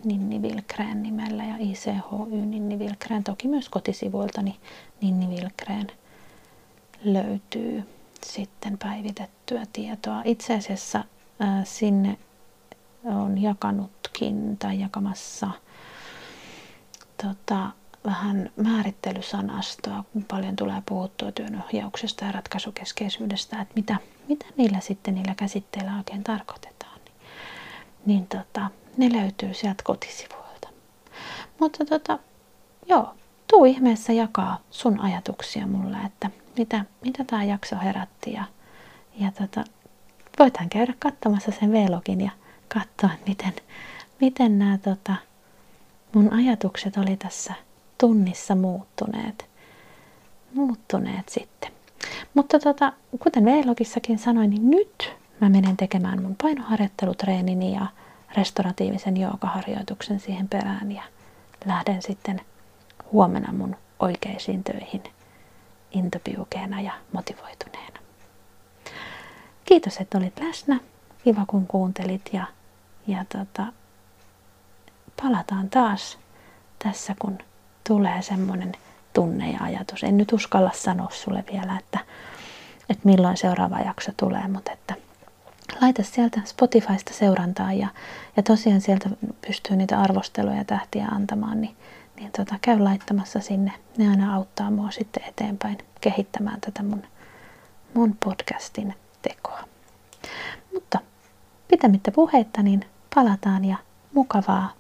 Ninni 0.05 0.39
Wilkreen 0.39 1.03
nimellä 1.03 1.45
ja 1.45 1.55
ICHY 1.59 2.47
Ninni 2.47 2.77
Wilkreen, 2.77 3.25
toki 3.25 3.49
myös 3.49 3.69
kotisivuiltani 3.69 4.57
Ninni 5.01 5.27
Wilkreen 5.27 5.87
löytyy 7.05 7.83
sitten 8.27 8.79
päivitettyä 8.79 9.67
tietoa. 9.73 10.23
Itse 10.25 10.55
asiassa 10.55 11.05
sinne 11.65 12.19
on 13.05 13.43
jakanutkin 13.43 14.57
tai 14.59 14.81
jakamassa 14.81 15.51
tota, 17.23 17.71
vähän 18.05 18.51
määrittelysanastoa, 18.57 20.05
kun 20.13 20.25
paljon 20.25 20.57
tulee 20.57 20.83
puhuttua 20.87 21.33
työnohjauksesta 21.33 22.25
ja 22.25 22.33
ratkaisukeskeisyydestä, 22.33 23.61
että 23.61 23.75
mitä, 23.77 23.97
mitä 24.29 24.47
niillä 24.57 24.81
sitten 24.81 25.15
niillä 25.15 25.35
käsitteillä 25.35 25.97
oikein 25.97 26.25
tarkoitetaan. 26.25 27.01
Niin, 27.05 27.17
niin 28.07 28.27
tota, 28.27 28.71
ne 28.97 29.13
löytyy 29.21 29.55
sieltä 29.55 29.83
kotisivuilta. 29.85 30.69
Mutta 31.61 31.85
tota, 31.85 32.19
joo, 32.87 33.15
tuu 33.47 33.65
ihmeessä 33.65 34.13
jakaa 34.13 34.61
sun 34.71 35.01
ajatuksia 35.01 35.67
mulle, 35.67 35.97
että 36.07 36.31
mitä, 36.61 36.85
mitä 37.05 37.25
tämä 37.25 37.45
jakso 37.45 37.77
herätti. 37.77 38.33
Ja, 38.33 38.45
ja 39.19 39.33
tota, 39.33 39.65
voitaan 40.39 40.69
käydä 40.69 40.95
katsomassa 40.99 41.51
sen 41.61 41.73
vlogin 41.73 42.21
ja 42.21 42.31
katsoa, 42.69 43.11
miten, 43.27 43.53
miten 44.21 44.59
nämä 44.59 44.79
tota, 44.79 45.15
mun 46.15 46.33
ajatukset 46.33 46.97
oli 46.97 47.17
tässä 47.17 47.55
tunnissa 47.99 48.55
muuttuneet, 48.55 49.49
muuttuneet 50.55 51.29
sitten. 51.29 51.73
Mutta 52.35 52.59
tota, 52.59 52.93
kuten 53.21 53.45
vlogissakin 53.45 54.19
sanoin, 54.19 54.51
niin 54.51 54.71
nyt 54.71 55.13
mä 55.41 55.49
menen 55.49 55.77
tekemään 55.77 56.23
mun 56.23 56.37
painoharjoittelutreenini 56.43 57.75
ja 57.75 57.87
restauratiivisen 58.37 59.17
joogaharjoituksen 59.17 60.21
siihen 60.21 60.49
perään 60.49 60.93
ja 60.93 61.03
lähden 61.65 62.03
sitten 62.03 62.41
huomenna 63.13 63.53
mun 63.53 63.77
oikeisiin 63.99 64.65
töihin 64.65 65.03
intopiukeena 65.91 66.81
ja 66.81 66.93
motivoituneena. 67.13 68.01
Kiitos, 69.65 69.97
että 69.97 70.19
olit 70.19 70.41
läsnä. 70.41 70.81
Kiva, 71.25 71.45
kun 71.47 71.67
kuuntelit 71.67 72.31
ja, 72.33 72.47
ja 73.07 73.25
tota, 73.25 73.67
palataan 75.23 75.71
taas 75.71 76.19
tässä, 76.85 77.15
kun 77.19 77.39
tulee 77.89 78.23
semmoinen 78.23 78.73
tunne 79.13 79.51
ja 79.51 79.59
ajatus. 79.61 80.05
En 80.05 80.17
nyt 80.17 80.33
uskalla 80.33 80.71
sanoa 80.75 81.11
sulle 81.11 81.45
vielä, 81.53 81.79
että, 81.79 81.99
että 82.89 83.09
milloin 83.09 83.37
seuraava 83.37 83.81
jakso 83.81 84.13
tulee, 84.17 84.49
mutta 84.49 84.73
että 84.73 84.95
laita 85.81 86.03
sieltä 86.03 86.41
Spotifysta 86.45 87.15
seurantaa 87.15 87.73
ja, 87.73 87.89
ja 88.37 88.43
tosiaan 88.43 88.81
sieltä 88.81 89.11
pystyy 89.47 89.77
niitä 89.77 90.01
arvosteluja 90.01 90.57
ja 90.57 90.65
tähtiä 90.65 91.07
antamaan, 91.07 91.61
niin, 91.61 91.77
niin 92.21 92.33
tota, 92.33 92.55
käy 92.63 92.79
laittamassa 92.79 93.41
sinne. 93.41 93.73
Ne 93.99 94.09
aina 94.09 94.35
auttaa 94.35 94.71
mua 94.71 94.91
sitten 94.91 95.23
eteenpäin 95.25 95.79
kehittämään 96.01 96.61
tätä 96.61 96.83
mun, 96.83 97.03
mun 97.95 98.17
podcastin 98.25 98.95
tekoa. 99.23 99.61
Mutta 100.75 100.99
pitämättä 101.69 102.11
puheitta, 102.13 102.63
niin 102.63 102.85
palataan 103.15 103.65
ja 103.65 103.77
mukavaa 104.13 104.73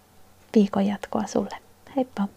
viikon 0.54 0.86
jatkoa 0.86 1.26
sulle. 1.26 1.56
Heippa! 1.96 2.28